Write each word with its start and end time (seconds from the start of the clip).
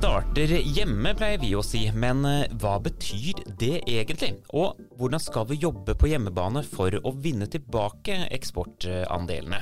Starter 0.00 0.48
hjemme, 0.64 1.10
pleier 1.12 1.36
vi 1.42 1.50
å 1.52 1.60
si, 1.60 1.82
men 1.92 2.22
eh, 2.24 2.46
hva 2.62 2.78
betyr 2.80 3.42
det 3.60 3.82
egentlig? 3.84 4.30
Og 4.56 4.78
hvordan 4.96 5.20
skal 5.20 5.44
vi 5.50 5.58
jobbe 5.60 5.92
på 5.92 6.08
hjemmebane 6.08 6.62
for 6.64 6.94
å 7.04 7.10
vinne 7.20 7.44
tilbake 7.52 8.14
eksportandelene? 8.32 9.58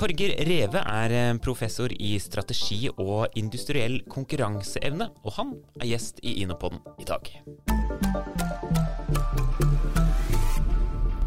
Torger 0.00 0.32
Reve 0.48 0.80
er 0.80 1.12
eh, 1.12 1.32
professor 1.44 1.92
i 1.92 2.14
strategi 2.24 2.88
og 2.94 3.36
industriell 3.36 3.98
konkurranseevne, 4.08 5.10
og 5.28 5.36
han 5.36 5.52
er 5.82 5.90
gjest 5.90 6.24
i 6.24 6.38
Inopoden 6.40 6.80
i 6.96 7.10
dag. 7.10 7.28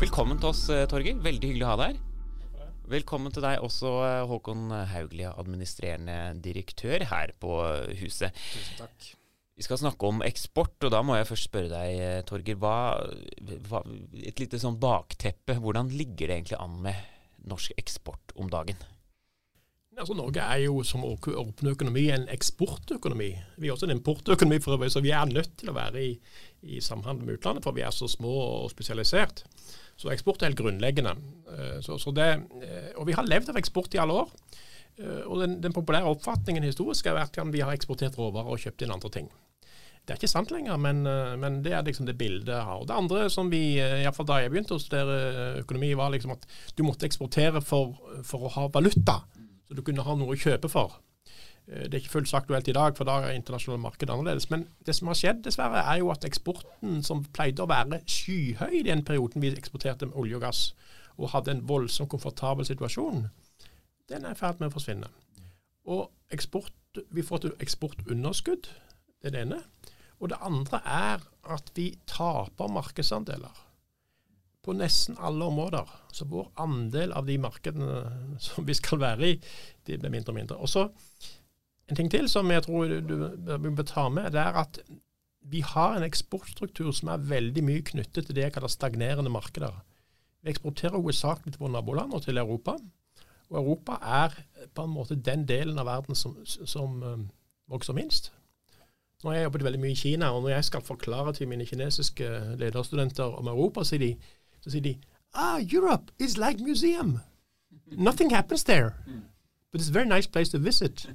Velkommen 0.01 0.41
til 0.41 0.49
oss, 0.49 0.65
eh, 0.73 0.87
Torger. 0.89 1.21
Veldig 1.21 1.53
hyggelig 1.53 1.69
å 1.69 1.71
ha 1.75 1.77
deg 1.83 1.93
her. 1.93 2.01
Velkommen 2.91 3.31
til 3.31 3.45
deg 3.45 3.61
også, 3.63 3.89
Håkon 4.27 4.71
Hauglie, 4.91 5.29
administrerende 5.39 6.17
direktør 6.43 7.05
her 7.07 7.31
på 7.39 7.55
huset. 8.01 8.35
Tusen 8.35 8.79
takk. 8.81 9.05
Vi 9.55 9.63
skal 9.63 9.79
snakke 9.79 10.09
om 10.09 10.23
eksport, 10.25 10.75
og 10.81 10.91
da 10.91 10.99
må 11.05 11.15
jeg 11.15 11.29
først 11.29 11.47
spørre 11.47 11.69
deg, 11.71 12.25
Torger. 12.27 12.57
Hva, 12.59 12.75
hva, 13.69 13.83
et 14.19 14.41
lite 14.41 14.59
sånn 14.59 14.79
bakteppe. 14.81 15.55
Hvordan 15.61 15.93
ligger 15.93 16.27
det 16.27 16.39
egentlig 16.39 16.59
an 16.59 16.75
med 16.83 16.99
norsk 17.47 17.77
eksport 17.79 18.33
om 18.35 18.49
dagen? 18.51 18.81
Altså, 19.93 20.15
Norge 20.17 20.41
er 20.41 20.63
jo 20.63 20.81
som 20.83 21.05
åpen 21.05 21.69
økonomi 21.69 22.07
en 22.11 22.25
eksportøkonomi. 22.33 23.29
Vi 23.61 23.69
er 23.69 23.75
også 23.75 23.85
en 23.87 23.95
importøkonomi, 23.95 24.57
for 24.59 24.75
øvrig, 24.75 24.89
så 24.91 25.03
vi 25.05 25.13
er 25.13 25.29
nødt 25.29 25.53
til 25.61 25.69
å 25.69 25.77
være 25.77 26.01
i, 26.01 26.15
i 26.65 26.81
samhandel 26.81 27.29
med 27.29 27.37
utlandet, 27.37 27.63
for 27.63 27.77
vi 27.77 27.85
er 27.85 27.93
så 27.93 28.09
små 28.09 28.33
og 28.65 28.71
spesialisert. 28.73 29.45
Så 29.99 30.11
eksport 30.13 30.41
er 30.41 30.51
helt 30.51 30.59
grunnleggende. 30.59 31.15
Eh, 31.53 31.79
så, 31.85 31.97
så 32.01 32.13
det, 32.15 32.29
eh, 32.65 32.91
og 32.97 33.07
vi 33.07 33.15
har 33.17 33.27
levd 33.27 33.53
av 33.53 33.59
eksport 33.61 33.93
i 33.95 34.01
alle 34.01 34.23
år. 34.23 34.33
Eh, 34.97 35.23
og 35.23 35.43
den, 35.43 35.59
den 35.63 35.75
populære 35.75 36.09
oppfatningen 36.09 36.65
historisk 36.65 37.09
har 37.09 37.19
vært 37.19 37.39
at 37.41 37.53
vi 37.53 37.63
har 37.63 37.73
eksportert 37.75 38.17
råvarer 38.19 38.53
og 38.53 38.61
kjøpt 38.63 38.85
inn 38.85 38.93
andre 38.95 39.13
ting. 39.13 39.31
Det 40.03 40.11
er 40.11 40.19
ikke 40.19 40.33
sant 40.33 40.49
lenger, 40.51 40.75
men, 40.83 41.05
men 41.39 41.61
det 41.63 41.71
er 41.77 41.85
liksom 41.87 42.03
det 42.03 42.17
bildet 42.19 42.49
jeg 42.51 42.65
har. 42.67 42.81
Og 42.81 42.89
Det 42.89 42.95
andre 42.97 43.21
som 43.31 43.47
vi, 43.47 43.77
iallfall 43.79 44.27
da 44.27 44.41
jeg 44.41 44.51
begynte 44.51 44.75
å 44.75 44.81
studere 44.83 45.61
økonomi, 45.61 45.93
var 45.95 46.11
liksom 46.11 46.33
at 46.33 46.43
du 46.75 46.83
måtte 46.83 47.07
eksportere 47.07 47.61
for, 47.63 47.93
for 48.27 48.43
å 48.43 48.51
ha 48.57 48.65
valuta. 48.73 49.21
Så 49.63 49.77
du 49.77 49.79
kunne 49.79 50.03
ha 50.03 50.17
noe 50.19 50.35
å 50.35 50.41
kjøpe 50.41 50.67
for. 50.67 50.97
Eh, 51.67 51.85
det 51.87 51.93
er 51.93 52.01
ikke 52.01 52.15
fullt 52.17 52.29
så 52.29 52.39
aktuelt 52.41 52.67
i 52.67 52.75
dag, 52.75 52.97
for 52.97 53.07
da 53.07 53.19
er 53.21 53.37
internasjonale 53.37 53.81
marked 53.81 54.09
annerledes. 54.09 54.49
Men 54.51 54.67
det 54.85 54.95
som 54.97 55.09
har 55.11 55.19
skjedd, 55.19 55.43
dessverre, 55.45 55.83
er 55.83 56.01
jo 56.01 56.11
at 56.13 56.25
eksporten, 56.27 57.01
som 57.03 57.23
pleide 57.35 57.63
å 57.63 57.69
være 57.71 58.03
skyhøy 58.09 58.79
i 58.79 58.85
den 58.87 59.03
perioden 59.07 59.43
vi 59.43 59.53
eksporterte 59.53 60.09
med 60.09 60.19
olje 60.19 60.39
og 60.39 60.45
gass, 60.47 60.63
og 61.17 61.31
hadde 61.33 61.53
en 61.53 61.67
voldsomt 61.69 62.11
komfortabel 62.11 62.65
situasjon, 62.65 63.27
den 64.09 64.25
er 64.25 64.35
i 64.35 64.39
ferd 64.39 64.59
med 64.59 64.71
å 64.71 64.75
forsvinne. 64.75 65.09
Og 65.87 66.09
eksport, 66.33 66.73
vi 67.13 67.25
får 67.25 67.47
et 67.47 67.61
eksportunderskudd, 67.63 68.67
det 69.21 69.29
er 69.29 69.35
det 69.35 69.45
ene. 69.47 69.61
Og 70.19 70.31
det 70.31 70.39
andre 70.43 70.79
er 70.87 71.23
at 71.51 71.69
vi 71.75 71.93
taper 72.07 72.71
markedsandeler 72.71 73.61
på 74.63 74.75
nesten 74.75 75.17
alle 75.19 75.45
områder. 75.45 75.89
Så 76.11 76.27
vår 76.31 76.51
andel 76.63 77.11
av 77.15 77.27
de 77.27 77.35
markedene 77.41 78.37
som 78.39 78.67
vi 78.67 78.75
skal 78.77 79.01
være 79.01 79.31
i, 79.33 79.39
de 79.87 79.97
blir 79.99 80.13
mindre 80.13 80.31
og 80.31 80.37
mindre. 80.37 80.59
Og 80.63 80.71
så 80.71 80.87
en 81.89 81.97
ting 81.99 82.11
til 82.11 82.29
som 82.31 82.51
jeg 82.51 82.63
tror 82.63 82.91
du 83.03 83.69
bør 83.75 83.87
ta 83.87 84.07
med, 84.09 84.31
det 84.31 84.41
er 84.41 84.59
at 84.63 84.79
vi 85.43 85.59
har 85.59 85.97
en 85.97 86.05
eksportstruktur 86.05 86.91
som 86.95 87.09
er 87.11 87.25
veldig 87.27 87.63
mye 87.63 87.83
knyttet 87.83 88.27
til 88.27 88.35
det 88.35 88.45
jeg 88.45 88.53
kaller 88.55 88.71
stagnerende 88.71 89.31
markeder. 89.31 89.81
Vi 90.43 90.49
eksporterer 90.49 90.95
hovedsakelig 90.95 91.53
til 91.53 91.59
våre 91.59 91.71
naboland 91.71 92.13
og 92.13 92.21
til 92.21 92.37
Europa. 92.37 92.77
Og 93.49 93.57
Europa 93.59 93.97
er 94.01 94.29
på 94.73 94.83
en 94.83 94.93
måte 94.93 95.15
den 95.15 95.45
delen 95.47 95.79
av 95.79 95.85
verden 95.85 96.15
som, 96.15 96.37
som 96.45 97.03
um, 97.03 97.27
vokser 97.67 97.93
minst. 97.93 98.31
Nå 99.23 99.29
har 99.29 99.37
jeg 99.37 99.43
jobbet 99.43 99.63
veldig 99.63 99.79
mye 99.79 99.91
i 99.91 99.99
Kina, 99.99 100.31
og 100.31 100.41
når 100.43 100.49
jeg 100.49 100.65
skal 100.65 100.81
forklare 100.81 101.33
til 101.33 101.47
mine 101.47 101.65
kinesiske 101.65 102.29
lederstudenter 102.59 103.23
om 103.23 103.47
Europa, 103.47 103.83
sier 103.87 103.99
de, 103.99 104.15
så 104.61 104.71
sier 104.71 104.83
de 104.83 104.95
ah, 105.33 105.59
Europe 105.73 106.11
is 106.19 106.37
like 106.37 106.63
museum. 106.63 107.19
Nothing 107.91 108.35
happens 108.35 108.63
there. 108.63 108.95
But 109.71 109.81
it's 109.81 109.89
a 109.89 109.93
very 109.93 110.07
nice 110.07 110.27
place 110.27 110.51
to 110.51 110.57
visit. 110.57 111.07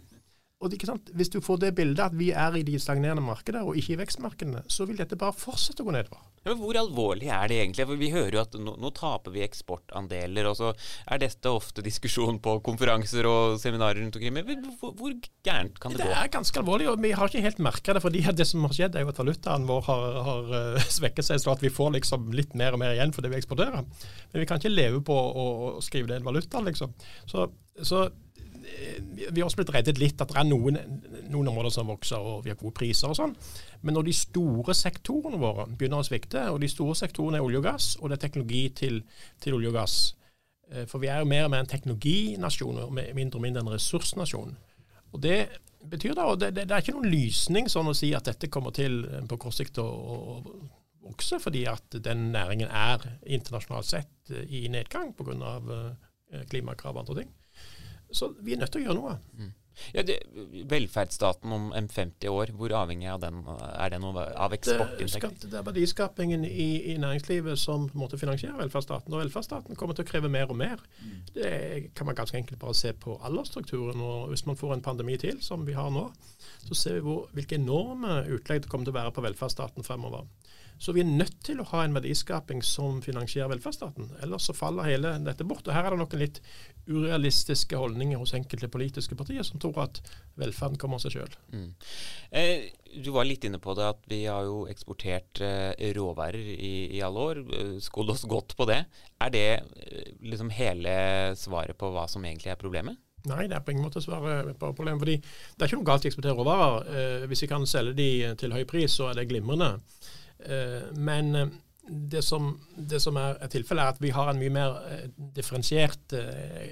Og 0.59 0.73
Hvis 1.15 1.31
du 1.31 1.39
får 1.39 1.61
det 1.63 1.69
bildet 1.79 2.01
at 2.03 2.15
vi 2.19 2.33
er 2.35 2.57
i 2.59 2.65
de 2.67 2.79
stagnerende 2.83 3.23
markedene 3.23 3.63
og 3.63 3.77
ikke 3.79 3.93
i 3.95 3.99
vekstmarkedene, 4.01 4.65
så 4.67 4.89
vil 4.89 4.99
dette 4.99 5.15
bare 5.19 5.37
fortsette 5.37 5.85
å 5.85 5.87
gå 5.87 5.95
nedover. 5.95 6.25
Ja, 6.43 6.51
men 6.51 6.59
Hvor 6.59 6.79
alvorlig 6.81 7.29
er 7.31 7.47
det 7.47 7.61
egentlig? 7.61 7.87
For 7.87 8.01
Vi 8.01 8.11
hører 8.11 8.35
jo 8.35 8.41
at 8.43 8.57
nå, 8.59 8.75
nå, 8.75 8.91
taper 8.97 9.37
vi 9.37 9.45
eksportandeler, 9.47 10.49
og 10.51 10.57
så 10.59 10.73
er 11.07 11.23
dette 11.23 11.53
ofte 11.55 11.85
diskusjon 11.87 12.41
på 12.43 12.57
konferanser 12.67 13.29
og 13.31 13.61
seminarer 13.63 14.03
rundt 14.03 14.19
omkring. 14.19 14.35
Men 14.35 14.67
hvor, 14.81 14.97
hvor 14.99 15.15
gærent 15.47 15.79
kan 15.79 15.95
det, 15.95 16.03
det 16.03 16.09
gå? 16.09 16.11
Det 16.11 16.21
er 16.25 16.35
ganske 16.41 16.63
alvorlig, 16.65 16.91
og 16.91 17.03
vi 17.07 17.15
har 17.15 17.31
ikke 17.31 17.47
helt 17.47 17.63
merka 17.63 17.95
det. 17.95 18.03
fordi 18.03 18.27
det 18.27 18.51
som 18.51 18.67
har 18.67 18.75
skjedd, 18.75 18.99
er 18.99 19.07
jo 19.07 19.15
at 19.15 19.23
valutaen 19.23 19.71
vår 19.71 19.87
har, 19.93 20.23
har 20.27 20.55
uh, 20.75 20.91
svekket 20.99 21.31
seg, 21.31 21.39
så 21.39 21.55
at 21.55 21.63
vi 21.63 21.71
får 21.71 21.95
liksom 22.01 22.33
litt 22.35 22.59
mer 22.59 22.75
og 22.75 22.83
mer 22.83 22.99
igjen 22.99 23.15
for 23.15 23.23
det 23.23 23.31
vi 23.31 23.39
eksporterer. 23.39 23.87
Men 24.33 24.43
vi 24.43 24.51
kan 24.51 24.59
ikke 24.59 24.75
leve 24.75 25.05
på 25.07 25.15
å, 25.15 25.51
å 25.71 25.75
skrive 25.87 26.11
det 26.11 26.19
en 26.19 26.33
valuta, 26.33 26.67
liksom. 26.67 26.99
Så, 27.31 27.47
så 27.79 28.09
vi 29.31 29.41
har 29.41 29.47
også 29.47 29.61
blitt 29.61 29.73
reddet 29.75 29.99
litt 30.01 30.21
at 30.23 30.31
det 30.33 30.39
er 30.41 30.47
noen, 30.49 30.79
noen, 31.29 31.51
områder 31.51 31.73
som 31.75 31.91
vokser 31.91 32.23
og 32.23 32.45
vi 32.45 32.53
har 32.53 32.59
gode 32.61 32.77
priser 32.77 33.11
og 33.11 33.19
sånn. 33.19 33.35
Men 33.83 33.97
når 33.99 34.09
de 34.09 34.15
store 34.17 34.75
sektorene 34.77 35.41
våre 35.41 35.67
begynner 35.71 36.03
å 36.03 36.07
svikte, 36.07 36.47
og 36.53 36.61
de 36.63 36.71
store 36.71 36.97
sektorene 36.99 37.41
er 37.41 37.47
olje 37.47 37.61
og 37.61 37.67
gass, 37.69 37.91
og 38.01 38.11
det 38.11 38.19
er 38.19 38.25
teknologi 38.27 38.63
til, 38.83 39.03
til 39.43 39.59
olje 39.59 39.73
og 39.73 39.79
gass 39.79 39.99
eh, 40.73 40.87
For 40.91 41.03
vi 41.03 41.11
er 41.13 41.23
jo 41.23 41.31
mer 41.31 41.47
og 41.47 41.55
mer 41.55 41.65
en 41.65 41.71
teknologinasjon 41.71 42.83
og 42.85 42.95
mindre 42.97 43.41
og 43.41 43.45
mindre 43.45 43.65
en 43.65 43.73
ressursnasjon. 43.77 44.57
Og 45.13 45.23
Det 45.25 45.39
betyr 45.89 46.17
da, 46.19 46.27
og 46.33 46.41
det, 46.41 46.53
det, 46.57 46.67
det, 46.69 46.75
er 46.75 46.85
ikke 46.85 46.97
noen 46.99 47.13
lysning 47.13 47.71
sånn 47.71 47.89
å 47.91 47.97
si 47.97 48.11
at 48.17 48.27
dette 48.29 48.51
kommer 48.53 48.75
til 48.77 49.01
eh, 49.07 49.25
på 49.29 49.41
kort 49.41 49.57
sikt 49.59 49.81
å, 49.83 49.87
å 49.87 50.59
vokse, 51.09 51.39
fordi 51.41 51.65
at 51.71 52.01
den 52.05 52.29
næringen 52.35 52.69
er 52.69 53.05
internasjonalt 53.25 53.89
sett 53.89 54.35
eh, 54.35 54.45
i 54.49 54.67
nedgang 54.73 55.15
pga. 55.17 55.59
klimakrav 56.51 56.93
og 56.93 57.01
andre 57.07 57.23
ting. 57.23 57.31
Så 58.11 58.33
vi 58.41 58.55
er 58.55 58.63
nødt 58.63 58.73
til 58.75 58.85
å 58.85 58.89
gjøre 58.89 59.01
noe. 59.01 59.17
Mm. 59.39 59.55
Ja, 59.93 60.03
det, 60.03 60.17
velferdsstaten 60.69 61.53
om 61.53 61.69
50 61.73 62.29
år, 62.29 62.53
hvor 62.59 62.73
avhengig 62.81 63.09
av 63.11 63.21
den 63.23 63.41
er 63.49 63.93
den 63.93 64.05
av 64.09 64.55
eksportinntekter? 64.57 65.49
Det, 65.49 65.59
er 65.61 65.67
verdiskapingen 65.67 66.45
i, 66.45 66.69
i, 66.93 66.97
næringslivet 67.01 67.59
som 67.61 67.89
måtte 67.99 68.19
finansiere 68.21 68.59
velferdsstaten. 68.59 69.15
Og 69.15 69.23
velferdsstaten 69.23 69.79
kommer 69.79 69.97
til 69.97 70.07
å 70.07 70.11
kreve 70.11 70.31
mer 70.33 70.51
og 70.51 70.59
mer. 70.61 70.83
Mm. 70.99 71.15
Det 71.37 71.53
kan 71.97 72.09
man 72.09 72.19
ganske 72.19 72.41
enkelt 72.41 72.61
bare 72.63 72.77
se 72.79 72.93
på 72.93 73.19
aldersstrukturen. 73.25 74.03
og 74.03 74.33
Hvis 74.33 74.47
man 74.51 74.59
får 74.59 74.77
en 74.77 74.85
pandemi 74.91 75.17
til, 75.21 75.41
som 75.45 75.67
vi 75.67 75.77
har 75.79 75.91
nå, 75.95 76.09
så 76.67 76.75
ser 76.75 76.99
vi 76.99 77.07
hvor, 77.07 77.29
hvilke 77.37 77.59
enorme 77.59 78.23
utlegg 78.35 78.65
det 78.65 78.73
kommer 78.73 78.89
til 78.89 78.97
å 78.97 79.01
være 79.01 79.15
på 79.17 79.25
velferdsstaten 79.25 79.87
fremover. 79.87 80.27
Så 80.79 80.95
vi 80.95 81.03
er 81.03 81.11
nødt 81.11 81.41
til 81.47 81.59
å 81.61 81.67
ha 81.73 81.83
en 81.85 81.97
verdiskaping 81.97 82.63
som 82.63 83.01
finansierer 83.03 83.51
velferdsstaten. 83.51 84.13
Ellers 84.23 84.47
så 84.47 84.55
faller 84.55 84.87
hele 84.87 85.17
dette 85.27 85.47
bort. 85.49 85.67
Og 85.67 85.75
Her 85.75 85.89
er 85.89 85.97
det 85.97 86.01
noen 86.01 86.23
litt 86.23 86.39
urealistiske 86.89 87.77
holdninger 87.77 88.21
hos 88.21 88.33
enkelte 88.39 88.71
politiske 88.73 89.19
partier 89.19 89.45
som 89.45 89.61
tror 89.61 89.83
at 89.85 89.99
velferden 90.39 90.79
kommer 90.81 91.01
av 91.01 91.05
seg 91.05 91.19
sjøl. 91.19 91.35
Mm. 91.53 91.73
Eh, 92.31 92.69
du 93.03 93.11
var 93.15 93.27
litt 93.29 93.45
inne 93.45 93.61
på 93.63 93.75
det 93.77 93.89
at 93.91 94.07
vi 94.09 94.23
har 94.25 94.47
jo 94.47 94.63
eksportert 94.71 95.43
eh, 95.45 95.91
råværer 95.99 96.55
i, 96.55 96.73
i, 96.97 97.03
alle 97.05 97.27
år. 97.33 97.43
Eh, 97.43 97.75
Skål 97.85 98.15
oss 98.15 98.25
godt 98.31 98.57
på 98.57 98.69
det. 98.71 98.81
Er 99.21 99.35
det 99.35 99.47
eh, 99.59 100.15
liksom 100.23 100.55
hele 100.55 100.95
svaret 101.39 101.79
på 101.79 101.91
hva 101.93 102.07
som 102.11 102.25
egentlig 102.25 102.55
er 102.55 102.61
problemet? 102.61 103.03
Nei, 103.27 103.49
det 103.51 103.57
er 103.59 103.65
på 103.67 103.75
ingen 103.75 103.85
måte 103.85 104.01
svaret 104.03 104.55
på 104.59 104.73
problemet. 104.73 105.01
fordi 105.01 105.17
Det 105.19 105.65
er 105.65 105.69
ikke 105.69 105.81
noe 105.81 105.91
galt 105.91 106.05
i 106.05 106.09
å 106.09 106.13
eksportere 106.13 106.37
råvarer. 106.39 106.89
Eh, 106.89 107.27
hvis 107.29 107.43
vi 107.45 107.51
kan 107.51 107.67
selge 107.67 107.97
de 107.99 108.11
til 108.39 108.55
høy 108.55 108.65
pris, 108.69 108.95
så 108.95 109.11
er 109.11 109.19
det 109.19 109.29
glimrende. 109.31 109.75
Eh, 110.45 110.93
men 110.95 111.35
eh, 111.35 111.49
det 111.89 112.23
som, 112.23 112.61
det 112.77 113.01
som 113.01 113.17
er, 113.17 113.39
tilfellet, 113.51 113.83
er 113.83 113.95
at 113.95 114.03
vi 114.03 114.13
har 114.15 114.31
en 114.31 114.41
mye 114.41 114.53
mer 114.53 114.77
eh, 114.91 115.09
differensiert 115.37 116.15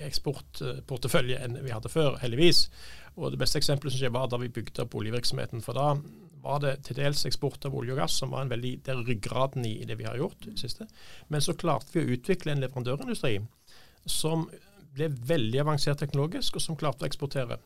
eksportportefølje 0.06 1.40
enn 1.44 1.58
vi 1.64 1.72
hadde 1.74 1.92
før, 1.92 2.18
heldigvis. 2.22 2.66
Og 3.16 3.32
Det 3.32 3.40
beste 3.40 3.58
eksempelet 3.62 3.94
synes 3.94 4.06
jeg 4.06 4.14
var 4.14 4.28
da 4.28 4.40
vi 4.40 4.52
bygde 4.52 4.84
opp 4.84 4.94
oljevirksomheten. 4.98 5.64
For 5.64 5.76
da 5.76 5.94
var 6.46 6.60
det 6.62 6.74
til 6.86 6.98
dels 6.98 7.24
eksport 7.26 7.64
av 7.66 7.74
olje 7.74 7.94
og 7.94 8.02
gass 8.02 8.18
som 8.20 8.34
var 8.34 8.44
en 8.44 8.52
veldig, 8.52 8.74
det 8.84 8.92
er 8.92 9.06
ryggraden 9.06 9.64
i 9.66 9.86
det 9.88 9.96
vi 9.98 10.06
har 10.06 10.18
gjort. 10.20 10.44
det 10.44 10.60
siste. 10.60 10.86
Men 11.32 11.40
så 11.42 11.56
klarte 11.56 11.96
vi 11.96 12.04
å 12.04 12.18
utvikle 12.18 12.52
en 12.52 12.60
leverandørindustri 12.62 13.38
som 14.06 14.44
ble 14.96 15.08
veldig 15.10 15.64
avansert 15.64 15.98
teknologisk, 16.00 16.56
og 16.56 16.62
som 16.62 16.76
klarte 16.78 17.04
å 17.04 17.08
eksportere. 17.08 17.58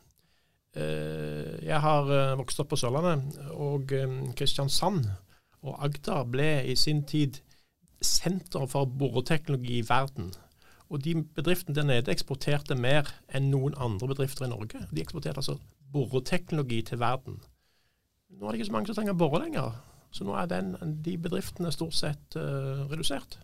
Jeg 0.71 1.79
har 1.83 2.09
vokst 2.39 2.59
opp 2.63 2.71
på 2.71 2.79
Sørlandet, 2.79 3.37
og 3.51 3.91
Kristiansand 4.39 5.05
og 5.61 5.77
Agder 5.85 6.23
ble 6.29 6.51
i 6.65 6.75
sin 6.75 7.03
tid 7.05 7.41
senter 8.01 8.65
for 8.69 8.85
boreteknologi 8.85 9.77
i 9.79 9.85
verden. 9.87 10.31
Og 10.89 11.03
de 11.05 11.15
bedriftene 11.35 11.75
der 11.77 11.87
nede 11.87 12.11
eksporterte 12.11 12.75
mer 12.75 13.07
enn 13.31 13.51
noen 13.53 13.77
andre 13.79 14.09
bedrifter 14.11 14.47
i 14.47 14.51
Norge. 14.51 14.81
De 14.91 15.03
eksporterte 15.03 15.39
altså 15.39 15.59
boreteknologi 15.93 16.81
til 16.87 16.99
verden. 16.99 17.37
Nå 18.31 18.47
er 18.47 18.51
det 18.51 18.61
ikke 18.61 18.71
så 18.71 18.75
mange 18.75 18.89
som 18.89 18.97
trenger 18.97 19.17
bore 19.19 19.43
lenger. 19.43 19.77
Så 20.11 20.27
nå 20.27 20.35
er 20.35 20.49
den, 20.51 20.73
de 21.05 21.15
bedriftene 21.21 21.71
stort 21.71 21.95
sett 21.95 22.35
uh, 22.35 22.83
redusert. 22.91 23.37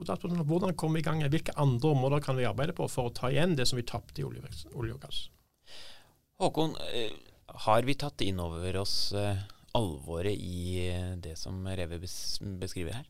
Og 0.00 0.08
da, 0.08 0.16
Hvordan 0.16 0.74
komme 0.74 0.98
i 0.98 1.04
gang? 1.06 1.22
Hvilke 1.22 1.54
andre 1.60 1.92
områder 1.92 2.24
kan 2.24 2.38
vi 2.38 2.48
arbeide 2.48 2.74
på 2.74 2.88
for 2.90 3.10
å 3.10 3.14
ta 3.14 3.30
igjen 3.30 3.54
det 3.58 3.68
som 3.70 3.78
vi 3.78 3.86
tapte 3.86 4.22
i 4.22 4.26
olje, 4.26 4.42
olje 4.74 4.96
og 4.96 5.04
gass? 5.04 5.26
Håkon, 6.42 6.74
eh, 6.90 7.12
Har 7.66 7.82
vi 7.84 7.94
tatt 7.94 8.22
inn 8.24 8.40
over 8.40 8.80
oss 8.80 9.12
uh, 9.12 9.36
alvoret 9.78 10.36
i 10.36 10.90
det 11.22 11.36
som 11.40 11.64
Reve 11.66 12.00
beskriver 12.02 13.00
her? 13.00 13.08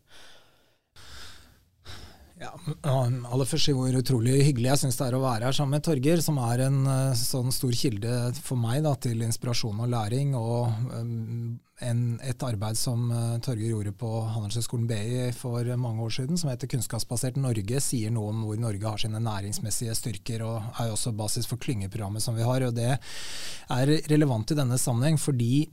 Ja, 2.42 2.50
aller 2.82 3.46
først 3.46 3.70
hvor 3.76 3.94
utrolig 3.94 4.40
hyggelig 4.48 4.70
jeg 4.70 4.80
syns 4.80 4.96
det 4.98 5.04
er 5.06 5.14
å 5.14 5.22
være 5.22 5.46
her 5.46 5.54
sammen 5.54 5.76
med 5.76 5.84
Torger, 5.86 6.22
som 6.24 6.40
er 6.42 6.64
en 6.64 6.78
uh, 6.88 7.18
sånn 7.18 7.52
stor 7.54 7.74
kilde 7.76 8.14
for 8.42 8.58
meg 8.58 8.80
da, 8.86 8.96
til 8.98 9.22
inspirasjon 9.22 9.82
og 9.84 9.92
læring. 9.92 10.32
Og 10.38 10.72
um, 10.96 11.52
en, 11.82 12.00
et 12.24 12.46
arbeid 12.46 12.78
som 12.80 13.04
uh, 13.12 13.36
Torger 13.44 13.68
gjorde 13.68 13.92
på 14.00 14.10
Handelshøyskolen 14.34 14.88
BI 14.90 15.28
for 15.38 15.70
mange 15.78 16.02
år 16.06 16.16
siden, 16.18 16.40
som 16.40 16.50
heter 16.50 16.70
Kunnskapsbasert 16.72 17.38
Norge, 17.38 17.82
sier 17.84 18.14
noe 18.14 18.32
om 18.32 18.42
hvor 18.48 18.58
Norge 18.64 18.90
har 18.90 19.04
sine 19.04 19.22
næringsmessige 19.22 19.94
styrker, 19.98 20.46
og 20.48 20.82
er 20.82 20.90
også 20.90 21.14
basis 21.18 21.46
for 21.50 21.62
klyngeprogrammet 21.62 22.24
som 22.24 22.38
vi 22.38 22.48
har. 22.48 22.66
og 22.66 22.74
Det 22.80 22.96
er 22.96 23.94
relevant 24.10 24.50
i 24.50 24.58
denne 24.58 24.80
sammenheng 24.80 25.20
fordi 25.20 25.68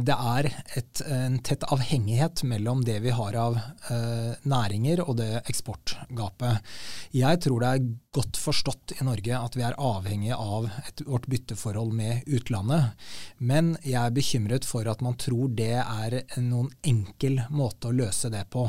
det 0.00 0.14
er 0.14 0.48
et, 0.78 1.00
en 1.04 1.38
tett 1.44 1.64
avhengighet 1.72 2.42
mellom 2.48 2.84
det 2.86 2.98
vi 3.04 3.12
har 3.12 3.36
av 3.36 3.58
eh, 3.58 4.32
næringer 4.48 5.02
og 5.04 5.16
det 5.18 5.42
eksportgapet. 5.50 6.72
Jeg 7.16 7.40
tror 7.44 7.60
det 7.60 7.70
er 7.72 7.88
godt 8.16 8.40
forstått 8.40 8.94
i 8.98 9.06
Norge 9.06 9.38
at 9.38 9.58
vi 9.58 9.64
er 9.66 9.78
avhengige 9.80 10.38
av 10.38 10.68
et, 10.86 11.04
vårt 11.06 11.28
bytteforhold 11.32 11.92
med 11.96 12.26
utlandet. 12.26 12.94
Men 13.38 13.74
jeg 13.82 14.00
er 14.00 14.16
bekymret 14.16 14.68
for 14.68 14.88
at 14.88 15.04
man 15.04 15.18
tror 15.20 15.52
det 15.56 15.74
er 15.82 16.20
noen 16.40 16.70
enkel 16.82 17.42
måte 17.50 17.90
å 17.90 17.96
løse 17.96 18.32
det 18.32 18.46
på. 18.52 18.68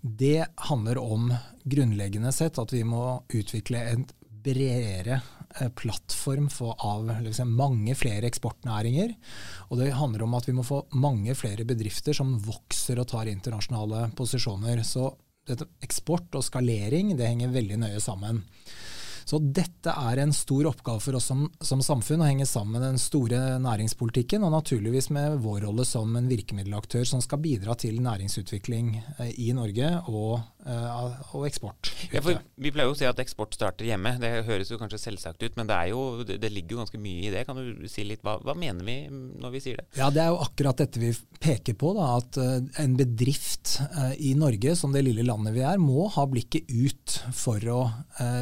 Det 0.00 0.44
handler 0.68 1.00
om 1.00 1.30
grunnleggende 1.64 2.32
sett 2.36 2.60
at 2.60 2.74
vi 2.74 2.84
må 2.84 3.22
utvikle 3.32 3.86
et 3.94 4.14
bredere 4.44 5.22
plattform 5.78 6.48
for, 6.50 6.74
av 6.78 7.08
liksom, 7.24 7.52
mange 7.56 7.94
flere 7.98 8.28
eksportnæringer. 8.30 9.14
Og 9.70 9.80
det 9.80 9.92
handler 9.94 10.26
om 10.26 10.34
at 10.38 10.48
vi 10.48 10.56
må 10.56 10.64
få 10.66 10.84
mange 10.98 11.36
flere 11.38 11.66
bedrifter 11.68 12.16
som 12.16 12.36
vokser 12.42 13.00
og 13.00 13.08
tar 13.12 13.30
internasjonale 13.30 14.08
posisjoner. 14.18 14.82
Så 14.86 15.12
eksport 15.84 16.34
og 16.34 16.44
skalering 16.46 17.14
det 17.18 17.28
henger 17.28 17.54
veldig 17.54 17.80
nøye 17.84 18.02
sammen. 18.02 18.42
Så 19.24 19.38
dette 19.40 19.88
er 19.88 20.20
en 20.20 20.34
stor 20.36 20.66
oppgave 20.68 21.00
for 21.00 21.16
oss 21.16 21.30
som, 21.30 21.46
som, 21.64 21.80
samfunn, 21.82 22.20
å 22.20 22.28
henge 22.28 22.46
sammen 22.48 22.76
med 22.76 22.84
den 22.84 23.00
store 23.00 23.56
næringspolitikken, 23.64 24.44
og 24.44 24.52
naturligvis 24.52 25.08
med 25.16 25.38
vår 25.44 25.64
rolle 25.64 25.86
som 25.88 26.12
en 26.18 26.28
virkemiddelaktør 26.28 27.06
som 27.08 27.22
skal 27.24 27.40
bidra 27.44 27.76
til 27.80 28.02
næringsutvikling 28.04 28.92
eh, 29.16 29.32
i 29.46 29.48
Norge 29.56 29.90
og, 30.12 30.34
eh, 30.38 30.44
og 30.64 31.44
eksport. 31.48 31.90
Ja, 32.12 32.22
vi 32.24 32.70
pleier 32.72 32.88
jo 32.88 32.94
å 32.94 32.98
si 32.98 33.06
at 33.08 33.20
eksport 33.20 33.56
starter 33.56 33.86
hjemme. 33.88 34.14
Det 34.20 34.30
høres 34.48 34.70
jo 34.72 34.78
kanskje 34.80 35.00
selvsagt 35.02 35.42
ut, 35.44 35.58
men 35.58 35.68
det, 35.68 35.76
jo, 35.90 36.24
det 36.24 36.50
ligger 36.52 36.76
jo 36.76 36.80
ganske 36.82 37.00
mye 37.00 37.26
i 37.28 37.32
det. 37.34 37.44
Kan 37.48 37.60
du 37.60 37.88
si 37.90 38.06
litt, 38.06 38.22
hva, 38.24 38.38
hva, 38.44 38.56
mener 38.56 38.86
vi 38.86 38.96
når 39.10 39.54
vi 39.54 39.62
sier 39.64 39.82
det? 39.82 39.86
Ja, 39.98 40.08
Det 40.14 40.22
er 40.24 40.32
jo 40.32 40.40
akkurat 40.44 40.80
dette 40.80 41.02
vi 41.02 41.12
peker 41.42 41.76
på. 41.78 41.92
Da, 41.98 42.08
at 42.16 42.40
uh, 42.40 42.56
en 42.82 42.96
bedrift 42.98 43.76
uh, 43.82 44.14
i 44.16 44.32
Norge, 44.38 44.76
som 44.78 44.94
det 44.94 45.04
lille 45.04 45.26
landet 45.26 45.56
vi 45.56 45.64
er, 45.66 45.80
må 45.82 46.08
ha 46.14 46.26
blikket 46.30 46.70
ut 46.72 47.18
for 47.36 47.60
å 47.70 47.80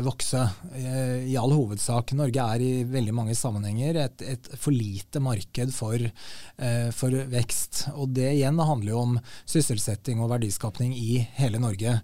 vokse. 0.04 0.42
Eh, 0.74 1.32
i 1.32 1.36
all 1.36 1.52
hovedsak. 1.52 2.12
Norge 2.16 2.44
er 2.54 2.62
i 2.62 2.70
veldig 2.88 3.14
mange 3.14 3.34
sammenhenger 3.36 3.98
et, 4.04 4.24
et 4.24 4.48
for 4.58 4.74
lite 4.74 5.20
marked 5.22 5.74
for, 5.74 5.98
eh, 5.98 6.88
for, 6.96 7.16
vekst. 7.32 7.86
Og 7.94 8.12
det 8.16 8.30
igjen 8.32 8.60
handler 8.60 8.92
jo 8.92 9.02
om 9.02 9.18
sysselsetting 9.48 10.22
og 10.22 10.32
verdiskapning 10.32 10.94
i 10.96 11.22
hele 11.38 11.60
Norge. 11.62 11.98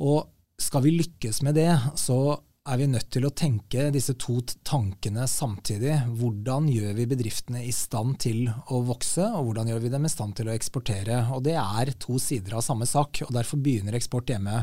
Og 0.00 0.28
skal 0.60 0.84
vi 0.84 0.94
lykkes 0.98 1.42
med 1.42 1.56
det, 1.56 1.72
så 1.96 2.38
er 2.70 2.78
vi 2.78 2.86
nødt 2.86 3.08
til 3.10 3.24
å 3.26 3.32
tenke 3.34 3.88
disse 3.90 4.14
to 4.20 4.36
tankene 4.66 5.24
samtidig. 5.28 5.96
Hvordan 6.20 6.68
gjør 6.70 6.92
vi 6.98 7.06
bedriftene 7.10 7.62
i 7.66 7.72
stand 7.74 8.20
til 8.22 8.44
å 8.70 8.80
vokse, 8.86 9.24
og 9.26 9.48
hvordan 9.48 9.70
gjør 9.72 9.82
vi 9.82 9.90
dem 9.90 10.06
i 10.06 10.10
stand 10.12 10.36
til 10.38 10.50
å 10.50 10.54
eksportere? 10.54 11.18
Og 11.34 11.42
Det 11.46 11.56
er 11.58 11.90
to 11.98 12.18
sider 12.22 12.54
av 12.58 12.64
samme 12.66 12.86
sak, 12.86 13.22
og 13.26 13.32
derfor 13.34 13.58
begynner 13.62 13.96
eksport 13.98 14.30
hjemme. 14.30 14.62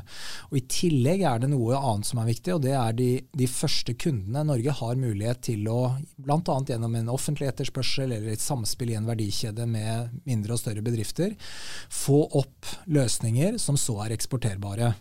Og 0.51 0.59
I 0.59 0.63
tillegg 0.71 1.25
er 1.27 1.43
det 1.43 1.51
noe 1.51 1.79
annet 1.79 2.07
som 2.07 2.21
er 2.21 2.29
viktig, 2.29 2.55
og 2.55 2.63
det 2.63 2.75
er 2.79 2.95
de, 2.95 3.09
de 3.35 3.49
første 3.51 3.97
kundene. 3.99 4.45
Norge 4.47 4.77
har 4.79 5.01
mulighet 5.01 5.43
til 5.49 5.67
å, 5.71 5.81
bl.a. 6.15 6.39
gjennom 6.69 6.95
en 6.95 7.11
offentlig 7.11 7.51
etterspørsel 7.51 8.13
eller 8.13 8.31
et 8.35 8.43
samspill 8.43 8.93
i 8.93 8.99
en 8.99 9.09
verdikjede 9.09 9.67
med 9.67 10.21
mindre 10.29 10.55
og 10.55 10.63
større 10.63 10.85
bedrifter, 10.85 11.35
få 11.91 12.23
opp 12.39 12.71
løsninger 12.87 13.59
som 13.61 13.79
så 13.79 13.99
er 14.05 14.15
eksporterbare. 14.15 14.93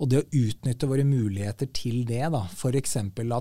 Og 0.00 0.08
det 0.08 0.22
å 0.22 0.28
utnytte 0.32 0.88
våre 0.88 1.04
muligheter 1.04 1.68
til 1.76 2.06
det, 2.08 2.22
da, 2.32 2.46
f.eks. 2.48 2.94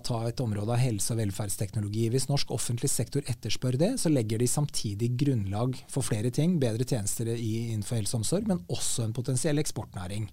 ta 0.03 0.17
et 0.27 0.41
område 0.43 0.75
av 0.75 0.81
helse- 0.81 1.13
og 1.15 1.21
velferdsteknologi. 1.21 2.09
Hvis 2.11 2.27
norsk 2.27 2.51
offentlig 2.51 2.91
sektor 2.91 3.23
etterspør 3.31 3.77
det, 3.79 3.93
så 4.01 4.11
legger 4.11 4.41
de 4.41 4.49
samtidig 4.51 5.13
grunnlag 5.21 5.77
for 5.87 6.03
flere 6.03 6.33
ting. 6.35 6.57
Bedre 6.59 6.83
tjenester 6.83 7.31
innenfor 7.31 8.01
helse 8.01 8.17
og 8.17 8.25
omsorg, 8.25 8.51
men 8.51 8.65
også 8.67 9.07
en 9.07 9.15
potensiell 9.15 9.63
eksportnæring. 9.63 10.27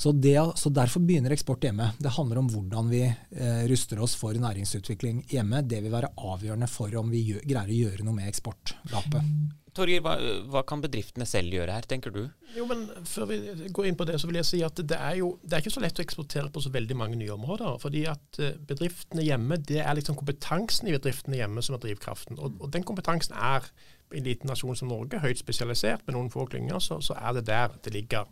Så, 0.00 0.14
det, 0.16 0.38
så, 0.56 0.72
Derfor 0.72 1.04
begynner 1.04 1.36
eksport 1.36 1.68
hjemme. 1.68 1.92
Det 2.00 2.16
handler 2.16 2.40
om 2.40 2.48
hvordan 2.48 2.88
vi 2.88 3.04
eh, 3.04 3.64
ruster 3.68 4.00
oss 4.00 4.16
for 4.16 4.32
næringsutvikling 4.32 5.26
hjemme. 5.30 5.60
Det 5.68 5.82
vil 5.84 5.92
være 5.92 6.14
avgjørende 6.16 6.70
for 6.72 6.96
om 6.96 7.12
vi 7.12 7.26
gjør, 7.28 7.44
greier 7.44 7.74
å 7.74 7.82
gjøre 7.82 8.06
noe 8.08 8.22
med 8.22 8.32
eksportgapet. 8.32 9.60
Torgeir, 9.72 10.02
hva, 10.04 10.18
hva, 10.52 10.60
kan 10.68 10.82
bedriftene 10.84 11.24
selv 11.28 11.54
gjøre 11.56 11.72
her, 11.72 11.86
tenker 11.88 12.12
du? 12.12 12.26
Jo, 12.52 12.66
men 12.68 12.84
Før 13.08 13.30
vi 13.30 13.38
går 13.72 13.88
inn 13.88 13.96
på 13.96 14.06
det, 14.08 14.18
så 14.20 14.28
vil 14.28 14.36
jeg 14.42 14.48
si 14.48 14.60
at 14.66 14.76
det 14.76 14.98
er 14.98 15.16
jo 15.22 15.30
det 15.40 15.56
er 15.56 15.64
ikke 15.64 15.72
så 15.72 15.82
lett 15.84 16.00
å 16.00 16.04
eksportere 16.04 16.52
på 16.52 16.60
så 16.64 16.72
veldig 16.74 16.98
mange 17.00 17.16
nye 17.20 17.32
områder. 17.32 17.78
fordi 17.80 18.04
at 18.10 18.40
eh, 18.42 18.58
bedriftene 18.68 19.24
hjemme, 19.24 19.56
det 19.56 19.80
er 19.80 19.96
liksom 19.96 20.18
kompetansen 20.20 20.90
i 20.90 20.96
bedriftene 20.96 21.40
hjemme 21.40 21.64
som 21.64 21.78
er 21.78 21.84
drivkraften. 21.86 22.36
Og, 22.38 22.60
og 22.60 22.72
den 22.74 22.84
kompetansen 22.84 23.36
er 23.38 23.64
i 24.12 24.20
en 24.20 24.28
liten 24.28 24.50
nasjon 24.52 24.76
som 24.76 24.92
Norge 24.92 25.22
høyt 25.22 25.40
spesialisert 25.40 26.04
med 26.06 26.18
noen 26.18 26.30
få 26.32 26.44
klynger, 26.50 26.76
så, 26.84 27.00
så 27.00 27.16
er 27.16 27.38
det 27.38 27.46
der 27.48 27.72
det 27.84 27.94
ligger. 27.96 28.28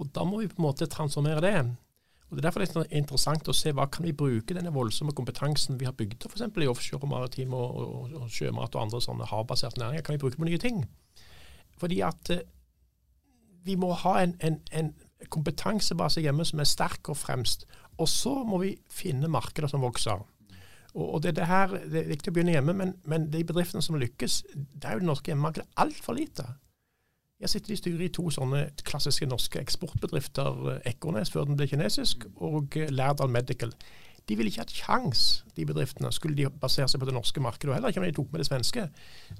Og 0.00 0.08
Da 0.14 0.24
må 0.24 0.40
vi 0.40 0.48
på 0.48 0.56
en 0.62 0.68
måte 0.70 0.88
transformere 0.88 1.44
det. 1.44 1.56
Og 2.30 2.36
Det 2.36 2.44
er 2.44 2.46
derfor 2.46 2.62
det 2.62 2.76
er 2.76 3.00
interessant 3.00 3.48
å 3.50 3.54
se 3.56 3.72
hva 3.74 3.88
kan 3.90 4.06
vi 4.06 4.12
bruke 4.14 4.54
denne 4.54 4.70
voldsomme 4.70 5.12
kompetansen 5.18 5.80
vi 5.80 5.88
har 5.88 5.96
bygd 5.98 6.28
f.eks. 6.28 6.44
i 6.46 6.68
offshore, 6.70 7.08
maritim 7.10 7.56
og, 7.58 7.74
og, 7.74 8.12
og, 8.20 8.28
sjømat 8.30 8.76
og 8.76 8.84
andre 8.84 9.00
sånne 9.02 9.26
havbaserte 9.26 9.82
næringer, 9.82 10.04
kan 10.06 10.14
vi 10.14 10.22
bruke 10.22 10.38
på 10.38 10.46
nye 10.46 10.60
ting. 10.62 10.84
Fordi 11.82 11.98
at 12.06 12.30
eh, 12.30 12.44
vi 13.66 13.74
må 13.74 13.90
ha 14.04 14.20
en, 14.22 14.36
en, 14.46 14.60
en, 14.72 14.92
kompetansebase 15.28 16.22
hjemme 16.24 16.46
som 16.48 16.62
er 16.62 16.68
sterk 16.70 17.10
og 17.12 17.18
fremst. 17.20 17.66
Og 18.00 18.08
så 18.08 18.30
må 18.48 18.62
vi 18.62 18.70
finne 18.88 19.28
markeder 19.28 19.68
som 19.68 19.82
vokser. 19.84 20.22
Og, 20.94 21.02
og 21.04 21.18
det, 21.22 21.34
det, 21.36 21.44
her, 21.50 21.74
det, 21.82 22.04
er 22.04 22.14
viktig 22.14 22.30
å 22.30 22.36
begynne 22.38 22.54
hjemme, 22.54 22.72
men, 22.78 22.94
men 23.10 23.26
de 23.32 23.42
bedriftene 23.44 23.84
som 23.84 23.98
lykkes, 24.00 24.38
det 24.54 24.86
er 24.86 24.96
jo 24.96 25.02
det 25.02 25.10
norske 25.10 25.34
hjemmemarkedet 25.34 25.68
altfor 25.82 26.16
lite. 26.16 26.46
Jeg 27.40 27.48
sitter 27.48 27.72
i 27.72 27.76
styret 27.80 28.04
i 28.04 28.12
to 28.12 28.26
sånne 28.34 28.66
klassiske 28.84 29.26
norske 29.28 29.60
eksportbedrifter, 29.62 30.58
eh, 30.74 30.92
Ekornes 30.92 31.32
før 31.32 31.48
den 31.48 31.56
ble 31.56 31.68
kinesisk, 31.70 32.26
og 32.36 32.76
eh, 32.76 32.92
Lærdal 32.92 33.32
Medical. 33.32 33.72
De 34.28 34.36
ville 34.36 34.52
ikke 34.52 34.60
hatt 34.60 34.74
kjangs, 34.76 35.22
de 35.56 35.64
bedriftene, 35.66 36.12
skulle 36.12 36.36
de 36.36 36.50
basere 36.62 36.86
seg 36.88 37.00
på 37.00 37.08
det 37.08 37.14
norske 37.16 37.40
markedet. 37.42 37.70
Og 37.70 37.74
heller 37.78 37.90
ikke 37.90 38.02
om 38.02 38.06
de 38.06 38.12
tok 38.14 38.28
med 38.30 38.42
det 38.42 38.46
svenske. 38.46 38.84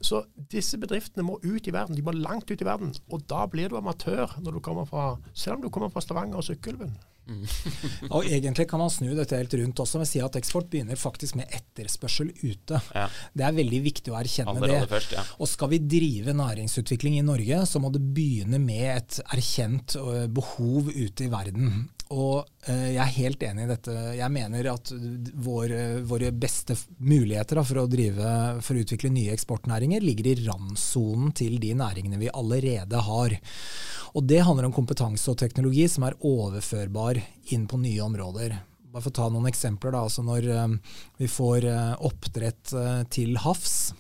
Så 0.01 0.25
disse 0.51 0.81
bedriftene 0.81 1.27
må 1.27 1.37
ut 1.45 1.69
i 1.69 1.75
verden. 1.77 1.95
De 1.95 2.03
må 2.03 2.17
langt 2.17 2.51
ut 2.51 2.61
i 2.61 2.67
verden. 2.67 2.95
Og 3.13 3.23
da 3.31 3.45
blir 3.47 3.71
du 3.71 3.77
amatør 3.79 4.35
når 4.41 4.57
du 4.57 4.61
kommer 4.65 4.89
fra, 4.89 5.13
selv 5.35 5.59
om 5.59 5.63
du 5.63 5.69
kommer 5.69 5.93
fra 5.93 6.03
Stavanger 6.03 6.41
og 6.41 6.49
Sykkylven. 6.49 6.97
Mm. 7.31 7.45
og 8.15 8.27
Egentlig 8.27 8.67
kan 8.71 8.83
man 8.83 8.91
snu 8.93 9.13
dette 9.15 9.39
helt 9.39 9.55
rundt 9.61 9.83
også 9.85 10.01
med 10.01 10.09
å 10.09 10.11
si 10.11 10.23
at 10.25 10.39
eksport 10.41 10.71
begynner 10.73 10.99
faktisk 10.99 11.39
med 11.39 11.53
etterspørsel 11.55 12.33
ute. 12.43 12.81
Ja. 12.97 13.07
Det 13.33 13.47
er 13.47 13.57
veldig 13.61 13.81
viktig 13.87 14.13
å 14.13 14.19
erkjenne 14.19 14.57
aller, 14.57 14.75
det. 14.75 14.91
først, 14.91 15.15
ja. 15.17 15.25
Og 15.39 15.51
skal 15.51 15.73
vi 15.75 15.81
drive 15.85 16.35
næringsutvikling 16.37 17.21
i 17.21 17.25
Norge, 17.27 17.63
så 17.71 17.83
må 17.83 17.93
det 17.95 18.03
begynne 18.03 18.61
med 18.63 18.87
et 18.97 19.23
erkjent 19.31 19.97
behov 20.35 20.91
ute 20.91 21.27
i 21.27 21.33
verden. 21.33 21.89
Og 22.11 22.43
jeg 22.67 22.99
er 22.99 23.13
helt 23.15 23.45
enig 23.47 23.65
i 23.65 23.71
dette. 23.71 23.93
Jeg 24.19 24.35
mener 24.35 24.67
at 24.73 24.91
vår, 25.47 25.75
våre 26.11 26.33
beste 26.35 26.75
muligheter 26.99 27.61
for, 27.63 27.85
å 27.85 27.91
drive, 27.91 28.33
for 28.67 28.75
å 28.75 28.83
utvikle 28.83 29.13
nye 29.15 29.37
eksportnæringer 29.37 30.03
ligger 30.03 30.33
i 30.33 30.35
randsonen 30.43 31.31
til 31.39 31.61
de 31.63 31.71
næringene 31.79 32.19
vi 32.19 32.33
allerede 32.35 33.05
har. 33.07 33.39
Og 34.15 34.27
det 34.27 34.43
handler 34.47 34.69
om 34.69 34.75
kompetanse 34.75 35.31
og 35.31 35.39
teknologi 35.41 35.87
som 35.91 36.07
er 36.07 36.19
overførbar 36.27 37.21
inn 37.55 37.69
på 37.71 37.79
nye 37.83 38.03
områder. 38.05 38.59
Bare 38.91 39.05
for 39.05 39.13
å 39.13 39.19
ta 39.21 39.31
noen 39.31 39.49
eksempler. 39.51 39.95
Da, 39.95 40.05
altså 40.07 40.27
når 40.27 40.51
um, 40.51 40.77
vi 41.21 41.31
får 41.31 41.67
uh, 41.71 41.97
oppdrett 42.07 42.73
uh, 42.75 43.03
til 43.13 43.39
havs, 43.39 43.93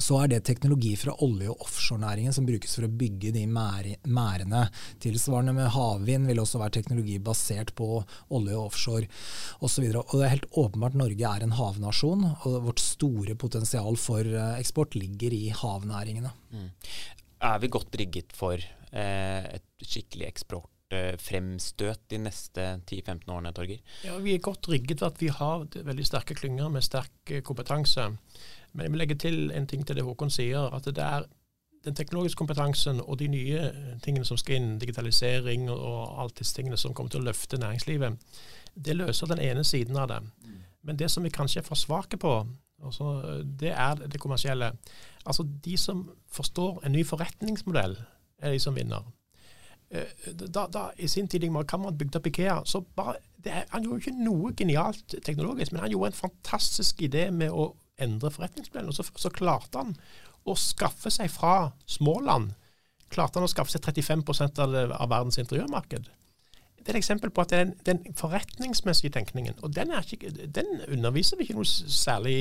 så 0.00 0.22
er 0.22 0.30
det 0.30 0.38
teknologi 0.46 0.94
fra 0.96 1.12
olje- 1.26 1.50
og 1.52 1.66
offshorenæringen 1.66 2.32
som 2.32 2.46
brukes 2.48 2.78
for 2.78 2.86
å 2.86 2.92
bygge 3.02 3.34
de 3.34 3.42
mærene. 3.50 4.62
Tilsvarende 5.02 5.52
med 5.58 5.68
havvind 5.74 6.30
vil 6.30 6.40
også 6.40 6.62
være 6.62 6.78
teknologi 6.78 7.18
basert 7.20 7.74
på 7.76 7.98
olje 8.32 8.56
og 8.56 8.70
offshore 8.70 9.10
osv. 9.60 9.90
Det 9.90 10.22
er 10.22 10.32
helt 10.32 10.48
åpenbart 10.48 10.96
Norge 10.96 11.34
er 11.34 11.44
en 11.44 11.58
havnasjon, 11.58 12.24
og 12.30 12.60
vårt 12.70 12.80
store 12.80 13.36
potensial 13.36 14.00
for 14.00 14.24
eksport 14.54 14.96
ligger 14.96 15.36
i 15.36 15.50
havnæringene. 15.60 16.32
Mm. 16.54 16.70
Er 17.52 17.60
vi 17.60 17.74
godt 17.76 18.00
rigget 18.00 18.32
for 18.38 18.56
Eh, 18.56 18.81
et 18.92 19.64
skikkelig 19.80 20.26
eksport 20.28 20.72
eksportfremstøt 20.92 22.00
de 22.10 22.18
neste 22.18 22.64
10-15 22.90 23.30
årene, 23.32 23.52
Torger? 23.52 23.78
Ja, 24.04 24.18
Vi 24.18 24.34
er 24.34 24.38
godt 24.38 24.68
rigget 24.68 25.02
at 25.02 25.20
vi 25.20 25.28
har 25.28 25.66
veldig 25.74 26.06
sterke 26.06 26.34
klynger 26.34 26.68
med 26.68 26.82
sterk 26.82 27.42
kompetanse. 27.44 28.16
Men 28.72 28.84
jeg 28.84 28.90
vil 28.90 28.98
legge 28.98 29.14
til 29.14 29.50
en 29.50 29.66
ting 29.66 29.86
til 29.86 29.96
det 29.96 30.04
Håkon 30.04 30.30
sier. 30.30 30.74
at 30.74 30.84
det 30.84 30.98
er 30.98 31.24
den 31.84 31.94
teknologiske 31.94 32.38
kompetansen 32.38 33.00
og 33.00 33.18
de 33.18 33.28
nye 33.28 33.72
tingene 34.02 34.24
som 34.24 34.36
skal 34.36 34.56
inn, 34.56 34.78
digitalisering 34.78 35.70
og 35.70 36.20
alt 36.22 36.38
disse 36.38 36.54
tingene 36.54 36.76
som 36.76 36.94
kommer 36.94 37.10
til 37.10 37.20
å 37.20 37.24
løfte 37.24 37.58
næringslivet, 37.58 38.18
det 38.74 38.96
løser 38.96 39.26
den 39.26 39.38
ene 39.38 39.64
siden 39.64 39.96
av 39.96 40.08
det. 40.08 40.20
Men 40.82 40.96
det 40.96 41.10
som 41.10 41.22
vi 41.22 41.30
kanskje 41.30 41.60
er 41.60 41.64
for 41.66 41.74
svake 41.74 42.16
på, 42.16 42.46
altså, 42.84 43.42
det 43.44 43.70
er 43.70 43.94
det 43.94 44.20
kommersielle. 44.20 44.72
Altså 45.26 45.42
De 45.42 45.76
som 45.76 46.10
forstår 46.30 46.86
en 46.86 46.92
ny 46.92 47.04
forretningsmodell, 47.04 47.96
er 48.42 48.54
de 48.54 48.62
som 48.62 48.76
vinner. 48.76 49.06
Eh, 49.92 50.32
da, 50.42 50.66
da, 50.72 50.86
I 50.98 51.08
sin 51.08 51.28
tid 51.28 51.46
kan 51.46 51.66
Cameron 51.68 51.98
bygde 51.98 52.18
opp 52.20 52.26
Ikea, 52.26 52.62
så 52.64 52.80
bare, 52.96 53.16
er, 53.44 53.64
Han 53.70 53.84
gjorde 53.84 54.00
ikke 54.00 54.24
noe 54.24 54.52
genialt 54.56 55.14
teknologisk, 55.24 55.72
men 55.72 55.84
han 55.84 55.92
gjorde 55.92 56.12
en 56.12 56.20
fantastisk 56.22 57.02
idé 57.02 57.30
med 57.30 57.50
å 57.50 57.72
endre 58.00 58.30
forretningsplanen. 58.30 58.88
Og 58.88 58.96
så, 58.96 59.06
så 59.16 59.30
klarte 59.30 59.78
han 59.78 59.94
å 60.44 60.56
skaffe 60.58 61.10
seg 61.12 61.30
fra 61.30 61.70
småland 61.86 62.54
klarte 63.12 63.38
han 63.38 63.46
å 63.46 63.50
skaffe 63.50 63.74
seg 63.74 63.84
35 63.84 64.24
av, 64.62 64.74
av 64.96 65.10
verdens 65.10 65.38
interiørmarked 65.42 66.08
det 66.82 66.90
er 66.90 66.96
et 66.96 67.00
eksempel 67.00 67.30
på 67.30 67.44
at 67.44 67.50
det 67.50 67.58
er 67.58 67.64
den, 67.64 67.74
den 67.86 68.16
forretningsmessige 68.18 69.10
tenkningen. 69.14 69.54
Og 69.62 69.70
den, 69.76 69.92
ikke, 70.12 70.30
den, 70.54 70.66
underviser 70.92 71.38
vi 71.38 71.46
ikke 71.46 71.54
noe 71.54 71.66
særlig 71.66 72.36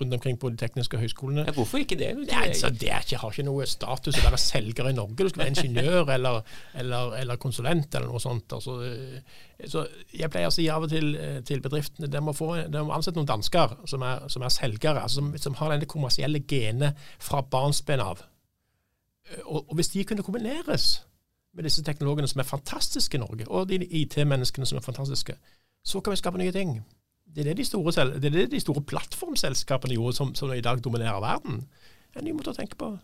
rundt 0.00 0.14
omkring 0.14 0.38
på 0.42 0.50
de 0.50 0.58
tekniske 0.60 0.98
høyskolene. 0.98 1.44
Ja, 1.46 1.54
hvorfor 1.54 1.78
ikke 1.78 1.98
det? 1.98 2.12
Nei, 2.18 2.48
altså, 2.48 2.70
det 2.70 2.90
ikke, 2.90 3.20
har 3.22 3.30
ikke 3.30 3.46
noe 3.46 3.66
status 3.70 4.18
å 4.18 4.24
være 4.26 4.40
selger 4.42 4.90
i 4.90 4.94
Norge. 4.96 5.18
Du 5.22 5.30
skal 5.30 5.44
være 5.44 5.54
ingeniør 5.54 6.12
eller, 6.16 6.42
eller, 6.74 7.14
eller 7.20 7.42
konsulent 7.42 7.94
eller 7.94 8.10
noe 8.10 8.22
sånt. 8.22 8.58
Altså, 8.58 8.80
eh, 8.82 9.40
så 9.70 9.86
jeg 10.12 10.30
pleier 10.34 10.50
å 10.50 10.54
si 10.54 10.66
av 10.72 10.84
og 10.84 10.92
til 10.92 11.14
eh, 11.16 11.40
til 11.46 11.62
bedriftene 11.64 12.10
de 12.10 12.22
må, 12.22 12.34
få, 12.36 12.52
de 12.66 12.84
må 12.84 12.94
ansette 12.94 13.18
noen 13.18 13.28
dansker 13.28 13.76
som 13.88 14.04
er, 14.06 14.26
som 14.32 14.44
er 14.44 14.54
selgere, 14.54 15.02
altså, 15.02 15.22
som, 15.22 15.34
som, 15.40 15.58
har 15.60 15.74
denne 15.74 15.88
kommersielle 15.90 16.42
genet 16.48 16.98
fra 17.22 17.42
barnsben 17.54 18.02
av. 18.02 18.24
Eh, 19.30 19.44
og, 19.44 19.62
og 19.62 19.76
hvis 19.78 19.94
de 19.94 20.04
kunne 20.08 20.26
kombineres 20.26 20.96
med 21.56 21.64
disse 21.64 21.84
teknologene 21.84 22.28
som 22.28 22.42
er 22.42 22.48
fantastiske 22.48 23.16
i 23.16 23.22
Norge, 23.22 23.48
og 23.48 23.68
de 23.70 23.80
IT-menneskene 23.80 24.68
som 24.68 24.78
er 24.78 24.84
fantastiske, 24.84 25.36
så 25.86 26.00
kan 26.00 26.12
vi 26.12 26.20
skape 26.20 26.40
nye 26.40 26.54
ting. 26.54 26.78
Det 27.26 27.42
er 27.42 27.50
det 27.50 27.58
de 27.60 27.66
store, 27.68 27.92
det 28.20 28.32
det 28.32 28.46
de 28.52 28.60
store 28.60 28.84
plattformselskapene 28.84 29.96
gjorde, 29.96 30.16
som, 30.16 30.34
som, 30.34 30.52
i 30.52 30.64
dag 30.64 30.84
dominerer 30.84 31.20
verden. 31.20 31.64
En 32.16 32.24
ny 32.24 32.32
måte 32.36 32.52
å 32.52 32.56
tenke 32.56 32.78
på. 32.80 32.94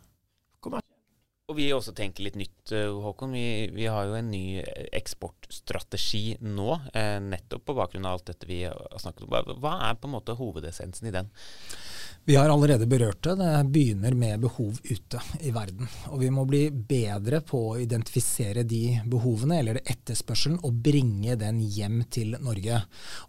Og 1.51 1.59
vi 1.59 1.67
også 1.75 1.93
tenker 1.93 2.25
litt 2.25 2.37
nytt, 2.39 2.71
eh, 2.73 2.89
Håkon. 2.89 3.35
Vi, 3.35 3.69
vi, 3.75 3.89
har 3.91 4.07
jo 4.09 4.15
en 4.17 4.31
ny 4.33 4.63
eksportstrategi 4.95 6.39
nå, 6.41 6.69
eh, 6.97 7.19
nettopp 7.21 7.67
på 7.67 7.75
bakgrunn 7.77 8.07
av 8.09 8.17
alt 8.17 8.31
dette 8.31 8.49
vi 8.49 8.63
har 8.65 9.03
snakket 9.03 9.27
om. 9.27 9.59
Hva 9.61 9.75
er 9.91 9.99
på 9.99 10.09
en 10.09 10.15
måte 10.15 10.39
hovedessensen 10.39 11.11
i 11.11 11.13
den? 11.13 11.29
Vi 12.25 12.37
har 12.37 12.49
allerede 12.49 12.87
berørt 12.87 13.23
det. 13.23 13.35
Det 13.35 13.65
begynner 13.75 14.15
med 14.15 14.41
behov 14.41 14.77
ute 14.85 15.21
i 15.41 15.51
verden. 15.51 15.89
Og 16.15 16.21
vi 16.21 16.29
må 16.31 16.45
bli 16.47 16.61
bedre 16.71 17.41
på 17.43 17.59
å 17.73 17.81
identifisere 17.83 18.63
de 18.63 19.01
behovene, 19.11 19.59
eller 19.59 19.81
etterspørselen, 19.83 20.61
og 20.63 20.77
bringe 20.87 21.35
den 21.41 21.59
hjem 21.59 22.05
til 22.15 22.37
Norge. 22.39 22.79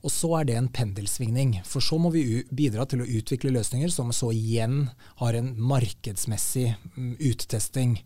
Og 0.05 0.13
så 0.13 0.29
er 0.39 0.45
det 0.45 0.59
en 0.59 0.69
pendelsvingning. 0.69 1.55
For 1.65 1.81
så 1.81 1.97
må 1.97 2.13
vi 2.13 2.43
bidra 2.53 2.85
til 2.85 3.01
å 3.01 3.09
utvikle 3.09 3.55
løsninger 3.57 3.89
som 3.89 4.13
så 4.13 4.29
igjen 4.29 4.83
har 5.23 5.41
en 5.41 5.55
markedsmessig 5.57 6.69
mm, 6.93 7.15
uttesting. 7.33 7.97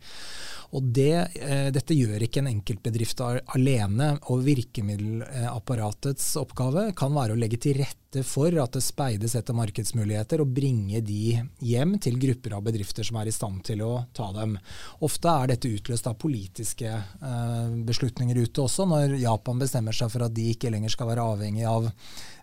Og 0.71 0.87
det, 0.95 1.35
eh, 1.35 1.67
dette 1.75 1.99
gjør 1.99 2.23
ikke 2.23 2.45
en 2.45 2.53
enkeltbedrift 2.55 3.27
alene. 3.27 4.13
Og 4.31 4.47
virkemiddelapparatets 4.47 6.31
oppgave 6.39 6.93
kan 6.95 7.11
være 7.11 7.35
å 7.35 7.43
legge 7.43 7.59
til 7.67 7.81
rette 7.83 8.06
for 8.23 8.53
at 8.61 8.73
det 8.73 8.83
speides 8.85 9.35
etter 9.35 9.55
markedsmuligheter, 9.57 10.41
og 10.41 10.53
bringe 10.55 11.01
de 11.05 11.37
hjem 11.59 11.97
til 12.01 12.19
grupper 12.21 12.55
av 12.57 12.63
bedrifter 12.65 13.05
som 13.07 13.19
er 13.19 13.29
i 13.29 13.35
stand 13.35 13.63
til 13.67 13.83
å 13.85 13.91
ta 14.15 14.29
dem. 14.35 14.55
Ofte 15.05 15.33
er 15.33 15.51
dette 15.53 15.71
utløst 15.71 16.07
av 16.09 16.17
politiske 16.21 16.93
eh, 16.93 17.75
beslutninger 17.87 18.39
ute 18.39 18.63
også, 18.63 18.87
når 18.89 19.17
Japan 19.21 19.59
bestemmer 19.61 19.95
seg 19.95 20.11
for 20.13 20.27
at 20.27 20.35
de 20.35 20.49
ikke 20.53 20.71
lenger 20.73 20.93
skal 20.93 21.11
være 21.11 21.27
avhengig 21.35 21.67
av 21.67 21.91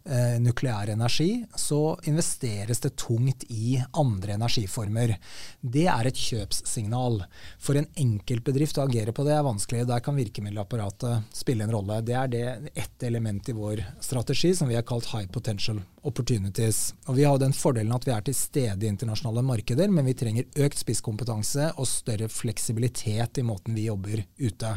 eh, 0.08 0.36
nukleær 0.42 0.92
energi, 0.92 1.44
så 1.56 1.96
investeres 2.08 2.80
det 2.84 2.94
tungt 3.00 3.46
i 3.48 3.78
andre 3.92 4.36
energiformer. 4.36 5.16
Det 5.60 5.86
er 5.90 6.10
et 6.10 6.20
kjøpssignal. 6.20 7.22
For 7.58 7.80
en 7.80 7.88
enkeltbedrift 8.00 8.78
å 8.78 8.86
agere 8.88 9.14
på 9.16 9.26
det 9.26 9.36
er 9.36 9.46
vanskelig. 9.46 9.86
Der 9.88 10.04
kan 10.04 10.18
virkemiddelapparatet 10.18 11.34
spille 11.34 11.66
en 11.66 11.74
rolle. 11.74 12.02
Det 12.04 12.18
er 12.18 12.30
det 12.32 12.46
ett 12.74 13.08
element 13.08 13.48
i 13.48 13.56
vår 13.56 13.84
strategi 14.04 14.54
som 14.56 14.70
vi 14.70 14.78
har 14.78 14.86
kalt 14.88 15.12
high 15.14 15.30
potential 15.32 15.82
opportunities. 16.04 16.94
Og 17.06 17.16
Vi 17.16 17.24
har 17.24 17.38
den 17.38 17.52
fordelen 17.56 17.94
at 17.96 18.06
vi 18.06 18.12
er 18.14 18.24
til 18.24 18.36
stede 18.36 18.84
i 18.86 18.90
internasjonale 18.90 19.42
markeder, 19.42 19.90
men 19.90 20.06
vi 20.06 20.14
trenger 20.14 20.64
økt 20.66 20.78
spisskompetanse 20.78 21.72
og 21.80 21.88
større 21.88 22.28
fleksibilitet 22.28 23.40
i 23.40 23.46
måten 23.46 23.74
vi 23.74 23.88
jobber 23.88 24.24
ute. 24.38 24.74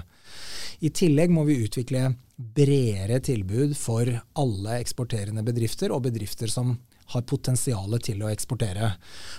I 0.79 0.89
tillegg 0.89 1.33
må 1.33 1.43
vi 1.47 1.59
utvikle 1.65 2.13
bredere 2.37 3.19
tilbud 3.19 3.73
for 3.77 4.09
alle 4.37 4.79
eksporterende 4.79 5.43
bedrifter 5.43 5.91
og 5.91 6.05
bedrifter 6.05 6.51
som 6.51 6.75
har 7.13 7.23
potensial 7.27 7.95
til 8.03 8.23
å 8.23 8.31
eksportere. 8.31 8.91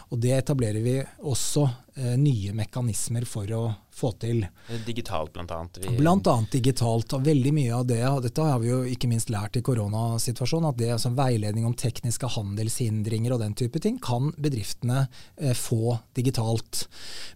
Og 0.09 0.21
Det 0.23 0.33
etablerer 0.37 0.81
vi 0.85 0.97
også 1.21 1.67
eh, 1.97 2.15
nye 2.21 2.55
mekanismer 2.57 3.27
for 3.29 3.53
å 3.53 3.63
få 3.99 4.13
til. 4.23 4.45
Digitalt 4.87 5.35
bl.a.? 5.35 5.59
Vi... 5.77 5.93
Blant 5.99 6.31
annet 6.31 6.55
digitalt. 6.59 7.13
og 7.13 7.27
Veldig 7.27 7.53
mye 7.57 7.75
av 7.77 7.87
det, 7.91 8.01
og 8.09 8.23
dette 8.25 8.47
har 8.47 8.63
vi 8.63 8.71
jo 8.71 8.81
ikke 8.89 9.11
minst 9.11 9.33
lært 9.35 9.59
i 9.59 9.65
koronasituasjonen, 9.67 10.71
at 10.71 10.81
det 10.81 10.93
altså 10.95 11.13
veiledning 11.19 11.67
om 11.69 11.77
tekniske 11.77 12.31
handelshindringer 12.39 13.37
og 13.37 13.43
den 13.45 13.57
type 13.59 13.83
ting 13.85 14.01
kan 14.03 14.33
bedriftene 14.39 15.07
eh, 15.37 15.55
få 15.57 15.99
digitalt. 16.17 16.87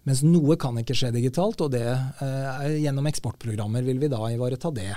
Mens 0.07 0.23
noe 0.25 0.57
kan 0.59 0.79
ikke 0.81 0.97
skje 0.97 1.13
digitalt, 1.15 1.61
og 1.61 1.73
det, 1.75 1.87
eh, 1.93 2.79
gjennom 2.83 3.09
eksportprogrammer 3.11 3.85
vil 3.85 4.01
vi 4.01 4.11
da 4.11 4.23
ivareta 4.33 4.73
det. 4.73 4.93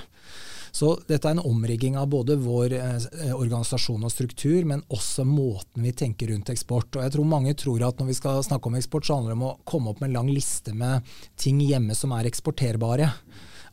Så 0.71 0.93
dette 1.09 1.29
er 1.29 1.37
en 1.37 1.47
omrigging 1.47 1.97
av 1.99 2.09
både 2.13 2.39
vår 2.41 2.77
eh, 2.79 3.33
organisasjon 3.35 4.07
og 4.07 4.13
struktur, 4.13 4.65
men 4.69 4.85
også 4.93 5.27
måten 5.29 5.87
vi 5.87 5.95
tenker 5.97 6.33
rundt 6.33 6.53
eksport. 6.53 6.97
Og 6.97 7.07
jeg 7.07 7.17
tror 7.17 7.29
mange 7.31 7.57
tror 7.59 7.87
at 7.87 8.01
når 8.01 8.13
vi 8.13 8.19
skal 8.21 8.45
snakke 8.47 8.71
om 8.71 8.79
eksport, 8.79 9.07
så 9.09 9.19
handler 9.19 9.35
det 9.35 9.41
om 9.41 9.51
å 9.51 9.59
komme 9.69 9.93
opp 9.93 10.01
med 10.03 10.11
en 10.11 10.21
lang 10.21 10.33
liste 10.33 10.75
med 10.77 11.07
ting 11.41 11.61
hjemme 11.65 11.97
som 11.97 12.15
er 12.17 12.29
eksporterbare. 12.31 13.11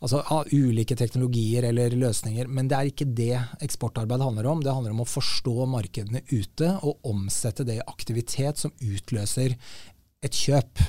Altså 0.03 0.19
av 0.35 0.49
ulike 0.51 0.97
teknologier 0.99 1.63
eller 1.69 1.93
løsninger. 1.95 2.49
Men 2.51 2.67
det 2.67 2.75
er 2.75 2.89
ikke 2.89 3.07
det 3.15 3.37
eksportarbeid 3.63 4.23
handler 4.25 4.49
om. 4.51 4.63
Det 4.63 4.73
handler 4.75 4.91
om 4.91 5.05
å 5.05 5.07
forstå 5.07 5.67
markedene 5.71 6.25
ute 6.27 6.73
og 6.83 7.07
omsette 7.07 7.63
det 7.67 7.77
i 7.79 7.85
aktivitet 7.87 8.59
som 8.59 8.73
utløser 8.83 9.55
et 10.23 10.39
kjøp. 10.45 10.81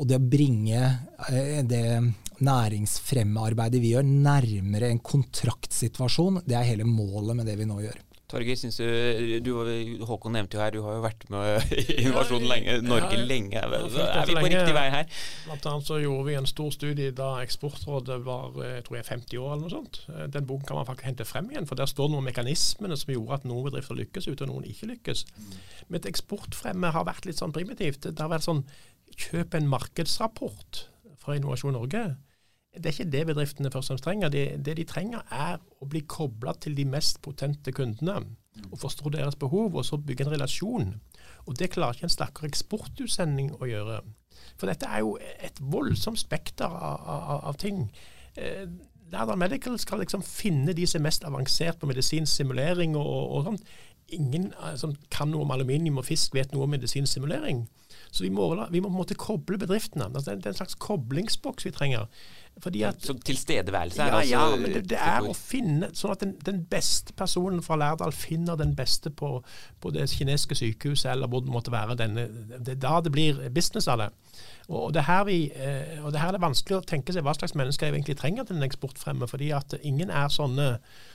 Og 0.00 0.08
det 0.10 0.18
å 0.18 0.28
bringe 0.34 0.82
eh, 1.28 1.60
det 1.66 1.84
næringsfremmearbeidet 2.42 3.82
vi 3.82 3.92
gjør, 3.94 4.06
nærmere 4.06 4.90
en 4.90 5.02
kontraktsituasjon. 5.04 6.42
Det 6.46 6.58
er 6.58 6.70
hele 6.72 6.88
målet 6.88 7.38
med 7.38 7.48
det 7.48 7.58
vi 7.60 7.68
nå 7.68 7.78
gjør. 7.84 8.00
Torgeir, 8.32 8.56
syns 8.56 8.78
du, 8.80 8.86
du, 9.44 9.52
Håkon 10.08 10.32
nevnte 10.36 10.56
jo 10.56 10.62
her, 10.62 10.72
du 10.72 10.80
har 10.86 10.96
jo 10.96 11.02
vært 11.04 11.26
med 11.32 11.72
i 11.82 11.98
Innovasjon 12.02 12.46
lenge, 12.48 12.78
Norge 12.84 13.18
ja, 13.18 13.26
lenge. 13.28 13.60
Er 13.60 14.26
vi 14.28 14.36
på 14.38 14.46
riktig 14.46 14.76
vei 14.76 14.86
her? 14.94 15.10
Blant 15.46 15.68
annet 15.68 15.90
så 15.90 15.98
gjorde 16.00 16.26
vi 16.30 16.36
en 16.40 16.48
stor 16.48 16.72
studie 16.74 17.12
da 17.16 17.34
Eksportrådet 17.42 18.18
var 18.24 18.56
eh, 18.62 18.78
jeg 18.78 18.86
tror 18.88 18.98
jeg 18.98 19.08
50 19.10 19.42
år 19.42 19.52
eller 19.52 19.66
noe 19.66 19.74
sånt. 19.74 20.00
Eh, 20.12 20.24
den 20.32 20.48
boken 20.48 20.68
kan 20.70 20.80
man 20.80 20.88
faktisk 20.88 21.10
hente 21.10 21.28
frem 21.28 21.52
igjen, 21.52 21.68
for 21.68 21.78
der 21.78 21.90
står 21.90 22.10
noen 22.12 22.26
mekanismene 22.30 22.98
som 22.98 23.12
gjorde 23.14 23.40
at 23.40 23.48
noen 23.48 23.68
bedrifter 23.68 23.98
lykkes 24.00 24.30
ute, 24.30 24.40
og 24.46 24.52
noen 24.54 24.68
ikke 24.70 24.90
lykkes. 24.94 25.26
Mm. 25.36 25.54
Men 25.92 26.10
eksportfremme 26.12 26.92
har 26.96 27.08
vært 27.08 27.28
litt 27.28 27.40
sånn 27.42 27.54
primitivt. 27.54 28.08
Det 28.08 28.18
har 28.18 28.32
vært 28.32 28.48
sånn 28.48 28.64
kjøp 29.12 29.58
en 29.58 29.68
markedsrapport 29.70 30.86
fra 31.22 31.36
Innovasjon 31.36 31.76
Norge. 31.76 32.06
Det 32.72 32.88
er 32.88 32.94
ikke 32.94 33.12
det 33.12 33.26
bedriftene 33.28 33.70
først 33.70 33.90
og 33.90 33.94
fremst 33.94 34.04
trenger. 34.04 34.30
Det, 34.32 34.44
det, 34.64 34.76
de 34.78 34.84
trenger, 34.88 35.20
er 35.30 35.58
å 35.60 35.88
bli 35.88 36.00
kobla 36.08 36.54
til 36.56 36.76
de 36.76 36.86
mest 36.88 37.20
potente 37.24 37.72
kundene. 37.76 38.22
og 38.70 38.78
Forstå 38.80 39.12
deres 39.12 39.36
behov, 39.36 39.76
og 39.76 39.84
så 39.84 39.98
bygge 40.00 40.24
en 40.24 40.32
relasjon. 40.32 40.94
Og 41.46 41.58
Det 41.58 41.70
klarer 41.70 41.98
ikke 41.98 42.08
en 42.08 42.16
sterkere 42.16 42.48
eksportutsending 42.48 43.52
å 43.58 43.68
gjøre. 43.68 44.00
For 44.56 44.70
dette 44.70 44.88
er 44.88 45.04
jo 45.04 45.18
et 45.20 45.60
voldsomt 45.60 46.20
spekter 46.20 46.64
av, 46.70 47.04
av, 47.04 47.44
av 47.50 47.60
ting. 47.60 47.84
Eh, 48.40 48.64
Lærdal 49.12 49.38
Medical 49.38 49.78
skal 49.78 50.00
liksom 50.00 50.24
finne 50.24 50.72
de 50.72 50.86
som 50.88 51.00
er 51.00 51.08
mest 51.10 51.24
avansert 51.28 51.80
på 51.80 51.88
medisinsk 51.90 52.32
simulering 52.32 52.96
og, 52.96 53.36
og 53.36 53.48
sånt. 53.50 53.66
Ingen 54.12 54.48
eh, 54.52 54.76
som 54.80 54.94
kan 55.12 55.28
noe 55.32 55.44
om 55.44 55.52
aluminium 55.52 56.00
og 56.00 56.08
fisk, 56.08 56.32
vet 56.36 56.52
noe 56.54 56.64
om 56.64 56.72
medisinsk 56.72 57.12
simulering. 57.12 57.66
Så 58.10 58.24
vi 58.24 58.32
må, 58.32 58.48
vi 58.72 58.80
må 58.80 58.88
på 58.88 58.94
en 58.94 59.02
måte 59.02 59.18
koble 59.20 59.60
bedriftene. 59.60 60.08
Altså 60.08 60.32
det 60.32 60.46
er 60.46 60.54
en 60.54 60.62
slags 60.62 60.78
koblingsboks 60.80 61.68
vi 61.68 61.74
trenger. 61.76 62.08
Fordi 62.60 62.82
at, 62.82 63.00
så 63.02 63.14
tilstedeværelse 63.18 64.02
er 64.02 64.06
ja, 64.06 64.16
altså 64.16 64.30
Ja, 64.30 64.56
men 64.56 64.74
det, 64.74 64.82
det 64.90 64.98
er 65.00 65.24
å 65.26 65.32
finne 65.34 65.88
Sånn 65.96 66.12
at 66.14 66.20
den, 66.22 66.34
den, 66.44 66.60
beste 66.70 67.14
personen 67.16 67.62
fra 67.64 67.78
Lærdal 67.80 68.12
finner 68.14 68.58
den 68.60 68.76
beste 68.76 69.10
på, 69.10 69.38
på 69.80 69.92
det 69.94 70.04
kinesiske 70.12 70.58
sykehuset, 70.60 71.10
eller 71.10 71.30
hvor 71.32 71.42
det 71.42 71.52
måtte 71.52 71.72
være. 71.72 71.96
Denne, 71.98 72.28
det 72.58 72.76
er 72.76 72.82
da 72.82 73.00
det 73.02 73.12
blir 73.14 73.40
business 73.54 73.88
av 73.90 74.04
det. 74.04 74.10
Og 74.72 74.92
det, 74.94 75.02
her 75.08 75.24
vi, 75.26 75.36
eh, 75.50 75.98
og 76.04 76.12
det 76.12 76.20
her 76.22 76.30
er 76.30 76.36
det 76.36 76.44
vanskelig 76.44 76.78
å 76.78 76.84
tenke 76.86 77.12
seg 77.12 77.24
hva 77.26 77.34
slags 77.36 77.56
mennesker 77.58 77.88
jeg 77.88 77.96
egentlig 77.96 78.16
trenger 78.20 78.46
til 78.46 78.56
en 78.56 78.66
eksportfremme. 78.66 79.28
fordi 79.28 79.50
at 79.56 79.74
ingen 79.82 80.10
er 80.10 80.30
sånne 80.32 80.68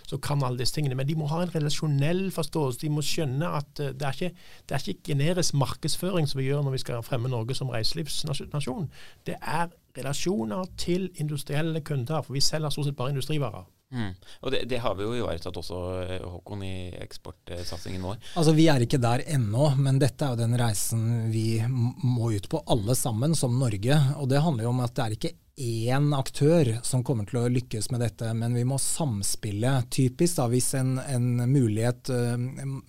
som 0.07 0.21
kan 0.21 0.43
alle 0.43 0.59
disse 0.61 0.75
tingene. 0.75 0.95
Men 0.95 1.07
de 1.07 1.15
må 1.15 1.29
ha 1.31 1.41
en 1.41 1.53
relasjonell 1.53 2.27
forståelse. 2.35 2.81
De 2.83 2.91
må 2.93 3.01
skjønne 3.05 3.47
at 3.59 3.79
eh, 3.79 3.95
det 3.95 4.07
er 4.07 4.19
ikke, 4.19 4.45
det 4.67 4.75
er 4.75 4.85
ikke 4.85 5.11
generisk 5.13 5.57
markedsføring 5.57 6.27
som 6.27 6.41
vi 6.41 6.49
gjør 6.49 6.67
når 6.67 6.77
vi 6.77 6.83
skal 6.85 7.05
fremme 7.07 7.31
Norge 7.31 7.55
som 7.57 7.71
reiselivsnasjon. 7.73 8.91
Det 9.25 9.39
er 9.41 9.71
relasjoner 9.97 10.69
til 10.79 11.09
industrielle 11.21 11.81
kunder. 11.85 12.23
For 12.25 12.37
vi 12.37 12.43
selger 12.43 12.73
stort 12.73 12.89
sett 12.89 12.99
bare 12.99 13.15
industrivarer. 13.15 13.65
Mm. 13.93 14.11
Og 14.43 14.51
det, 14.51 14.65
det, 14.67 14.81
har 14.83 14.95
vi 14.99 15.05
jo 15.05 15.13
ivaretatt 15.15 15.57
også, 15.61 15.77
eh, 16.03 16.23
Håkon, 16.27 16.63
i 16.67 16.89
eksportsatsingen 16.99 18.03
vår. 18.03 18.17
Altså 18.35 18.51
Vi 18.57 18.67
er 18.67 18.83
ikke 18.83 18.99
der 18.99 19.23
ennå, 19.37 19.69
men 19.79 19.99
dette 20.01 20.25
er 20.25 20.35
jo 20.35 20.41
den 20.41 20.57
reisen 20.59 21.29
vi 21.31 21.61
må 21.67 22.33
ut 22.35 22.49
på, 22.51 22.63
alle 22.67 22.97
sammen, 22.99 23.35
som 23.35 23.55
Norge. 23.59 23.99
Og 24.19 24.27
det 24.31 24.43
handler 24.43 24.67
jo 24.67 24.73
om 24.73 24.83
at 24.83 24.95
det 24.95 25.05
er 25.05 25.17
ikke 25.17 25.35
én 25.57 26.11
aktør 26.13 26.69
som 26.85 27.01
kommer 27.05 27.25
til 27.25 27.39
å 27.41 27.49
lykkes 27.49 27.89
med 27.89 28.03
dette, 28.05 28.29
men 28.37 28.53
vi 28.53 28.61
må 28.67 28.77
samspille. 28.81 29.71
Typisk 29.93 30.37
da, 30.37 30.45
hvis 30.51 30.69
en, 30.77 30.99
en 31.01 31.25
mulighet 31.49 32.11
uh, 32.13 32.35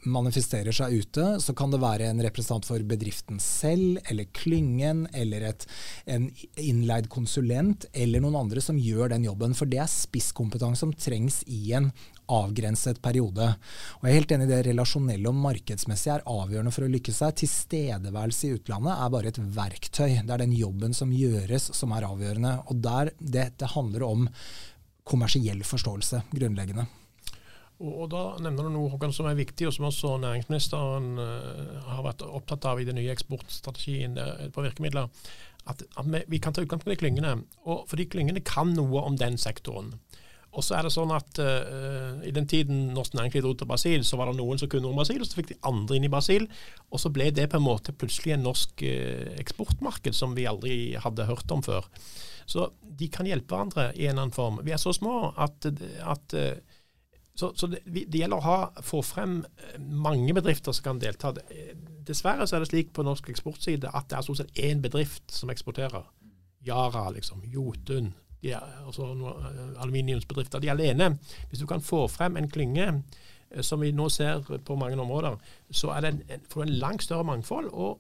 manifesterer 0.04 0.76
seg 0.76 0.98
ute, 1.00 1.26
så 1.40 1.54
kan 1.56 1.72
det 1.72 1.80
være 1.80 2.10
en 2.10 2.20
representant 2.24 2.68
for 2.68 2.84
bedriften 2.84 3.40
selv, 3.40 4.02
eller 4.12 4.28
klyngen, 4.36 5.06
eller 5.16 5.48
et, 5.48 5.64
en 6.04 6.28
innleid 6.60 7.08
konsulent, 7.12 7.88
eller 7.96 8.20
noen 8.24 8.36
andre 8.44 8.62
som 8.64 8.76
gjør 8.76 9.14
den 9.14 9.24
jobben. 9.30 9.56
For 9.56 9.70
det 9.70 9.80
er 9.80 9.90
spisskompetanse 9.92 10.84
som 10.84 10.92
trengs 10.92 11.40
i 11.48 11.72
en 11.78 11.88
avgrenset 12.28 13.00
periode. 13.04 13.48
Og 13.98 14.06
Jeg 14.06 14.12
er 14.12 14.18
helt 14.18 14.34
enig 14.36 14.48
i 14.48 14.52
det 14.52 14.60
relasjonelle 14.68 15.32
og 15.32 15.40
markedsmessige 15.42 16.18
er 16.18 16.26
avgjørende 16.28 16.74
for 16.74 16.86
å 16.86 16.92
lykkes 16.92 17.22
her. 17.24 17.34
Tilstedeværelse 17.42 18.48
i 18.48 18.54
utlandet 18.58 18.94
er 18.94 19.12
bare 19.14 19.32
et 19.32 19.42
verktøy. 19.58 20.20
Det 20.20 20.36
er 20.36 20.44
den 20.44 20.56
jobben 20.56 20.96
som 20.96 21.14
gjøres 21.14 21.70
som 21.76 21.92
er 21.96 22.08
avgjørende. 22.08 22.54
Og 22.68 22.84
der, 22.84 23.12
det, 23.18 23.50
det 23.60 23.74
handler 23.74 24.06
om 24.08 24.30
kommersiell 25.08 25.64
forståelse, 25.64 26.24
grunnleggende. 26.36 26.88
Og, 27.78 28.08
Da 28.10 28.22
nevner 28.42 28.66
du 28.66 28.72
noe 28.74 28.90
Håkan, 28.90 29.14
som 29.14 29.28
er 29.30 29.38
viktig, 29.38 29.68
og 29.68 29.74
som 29.76 29.86
også 29.88 30.16
næringsministeren 30.22 31.12
uh, 31.20 31.76
har 31.86 32.02
vært 32.06 32.24
opptatt 32.26 32.66
av 32.66 32.80
i 32.82 32.86
den 32.88 32.98
nye 32.98 33.12
eksportstrategien 33.14 34.16
der, 34.18 34.48
på 34.54 34.64
virkemidler. 34.66 35.06
At, 35.68 35.84
at 36.00 36.08
vi, 36.08 36.24
vi, 36.26 36.40
kan 36.42 36.54
ta 36.54 36.64
utgangspunkt 36.64 36.96
i 36.96 37.00
klyngene. 37.04 37.36
Og 37.68 37.84
fordi 37.90 38.08
klyngene 38.10 38.42
kan 38.42 38.74
noe 38.74 39.04
om 39.06 39.18
den 39.20 39.38
sektoren. 39.38 39.94
Og 40.58 40.64
så 40.66 40.74
er 40.74 40.86
det 40.86 40.90
sånn 40.90 41.12
at 41.14 41.38
uh, 41.38 42.18
I 42.26 42.32
den 42.34 42.48
tiden 42.50 42.88
norsk 42.96 43.14
næringsliv 43.14 43.44
dro 43.44 43.52
til 43.58 43.68
Brasil, 43.70 44.04
så 44.06 44.18
var 44.18 44.30
det 44.30 44.38
noen 44.40 44.58
som 44.58 44.70
kunne 44.70 44.90
om 44.90 44.98
Brasil, 44.98 45.20
og 45.22 45.28
så 45.28 45.38
fikk 45.38 45.52
de 45.52 45.60
andre 45.70 45.98
inn 45.98 46.08
i 46.08 46.12
Brasil. 46.12 46.48
Og 46.90 47.02
så 47.02 47.12
ble 47.14 47.28
det 47.34 47.46
på 47.52 47.60
en 47.60 47.66
måte 47.68 47.94
plutselig 47.94 48.34
en 48.34 48.46
norsk 48.48 48.82
uh, 48.82 49.28
eksportmarked 49.38 50.16
som 50.18 50.34
vi 50.38 50.48
aldri 50.50 50.78
hadde 50.98 51.28
hørt 51.30 51.54
om 51.54 51.62
før. 51.62 51.86
Så 52.48 52.70
de 52.98 53.10
kan 53.12 53.28
hjelpe 53.28 53.54
hverandre 53.54 53.92
i 53.94 54.08
en 54.08 54.16
eller 54.16 54.26
annen 54.26 54.34
form. 54.34 54.58
Vi 54.66 54.74
er 54.74 54.82
så 54.82 54.94
små 54.96 55.30
at, 55.38 55.68
at 55.68 56.34
uh, 56.34 56.78
så, 57.38 57.52
så 57.54 57.70
det, 57.70 57.84
det, 57.86 58.18
gjelder 58.18 58.40
å 58.40 58.46
ha, 58.48 58.60
få 58.82 58.98
frem 59.06 59.44
mange 59.78 60.34
bedrifter 60.34 60.74
som 60.74 60.88
kan 60.88 61.02
delta. 61.02 61.30
Dessverre 62.08 62.48
så 62.48 62.58
er 62.58 62.64
det 62.64 62.72
slik 62.72 62.90
på 62.96 63.04
norsk 63.06 63.28
eksportside 63.30 63.92
at 63.94 64.08
det 64.10 64.18
er 64.18 64.26
stort 64.26 64.40
sett 64.40 64.58
én 64.58 64.82
bedrift 64.82 65.30
som 65.30 65.52
eksporterer. 65.54 66.08
Yara, 66.66 67.04
liksom. 67.14 67.44
Jotun 67.46 68.10
de 68.42 68.54
altså 68.54 69.08
eh, 69.12 69.82
aluminiumsbedrifter, 69.82 70.62
de 70.62 70.70
alene. 70.70 71.16
Hvis 71.48 71.62
du 71.62 71.66
kan 71.66 71.82
få 71.82 72.06
frem 72.08 72.36
en 72.36 72.50
klynge 72.50 72.88
eh, 73.50 73.62
som 73.62 73.80
vi 73.80 73.92
nå 73.92 74.08
ser 74.08 74.44
på 74.64 74.76
mange 74.76 75.00
områder, 75.00 75.38
så 75.70 75.94
er 75.96 76.06
det 76.06 76.12
en, 76.14 76.44
får 76.50 76.64
du 76.64 76.68
en 76.68 76.78
langt 76.78 77.02
større 77.02 77.24
mangfold. 77.24 77.70
Og 77.72 77.98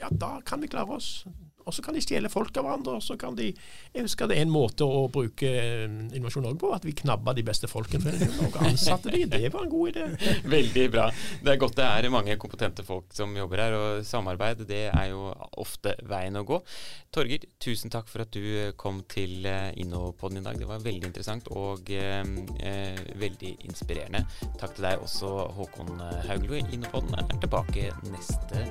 ja, 0.00 0.08
da 0.08 0.38
kan 0.46 0.62
vi 0.62 0.70
klare 0.70 0.98
oss. 0.98 1.26
Og 1.66 1.76
så 1.76 1.84
kan 1.84 1.96
de 1.96 2.02
stjele 2.04 2.30
folk 2.32 2.56
av 2.56 2.66
hverandre. 2.66 2.96
og 2.98 3.04
så 3.04 3.16
kan 3.20 3.36
de, 3.38 3.52
Jeg 3.94 4.06
husker 4.06 4.30
det 4.30 4.38
er 4.38 4.46
en 4.46 4.54
måte 4.54 4.86
å 4.86 5.06
bruke 5.12 5.48
eh, 5.48 5.86
Innovasjon 6.16 6.46
Norge 6.46 6.60
på, 6.62 6.72
at 6.74 6.86
vi 6.86 6.96
knabba 7.02 7.34
de 7.36 7.44
beste 7.46 7.70
folkene 7.70 8.14
og 8.46 8.58
ansatte 8.64 9.12
de. 9.14 9.24
Det 9.30 9.52
var 9.52 9.66
en 9.66 9.72
god 9.72 9.94
idé. 9.94 10.08
Veldig 10.56 10.88
bra. 10.92 11.08
Det 11.42 11.54
er 11.54 11.60
godt 11.60 11.78
det 11.78 11.88
er 11.88 12.10
mange 12.12 12.36
kompetente 12.40 12.84
folk 12.86 13.12
som 13.16 13.34
jobber 13.36 13.64
her, 13.64 13.76
og 13.78 14.06
samarbeid 14.06 14.66
det 14.68 14.86
er 14.90 15.12
jo 15.12 15.30
ofte 15.62 15.96
veien 16.08 16.38
å 16.40 16.46
gå. 16.46 16.60
Torger, 17.12 17.44
tusen 17.60 17.92
takk 17.92 18.08
for 18.08 18.24
at 18.24 18.32
du 18.32 18.40
eh, 18.40 18.70
kom 18.80 19.02
til 19.10 19.44
eh, 19.44 19.68
Innopodden 19.82 20.40
i 20.40 20.44
dag. 20.46 20.56
Det 20.56 20.68
var 20.68 20.80
veldig 20.80 21.10
interessant 21.10 21.50
og 21.52 21.92
eh, 21.92 22.24
veldig 23.20 23.52
inspirerende. 23.68 24.24
Takk 24.60 24.78
til 24.78 24.88
deg 24.88 25.04
også, 25.04 25.34
Håkon 25.58 26.00
Hauglo. 26.30 26.56
Innopodden 26.62 27.18
er 27.20 27.28
tilbake 27.36 27.90
neste 28.08 28.64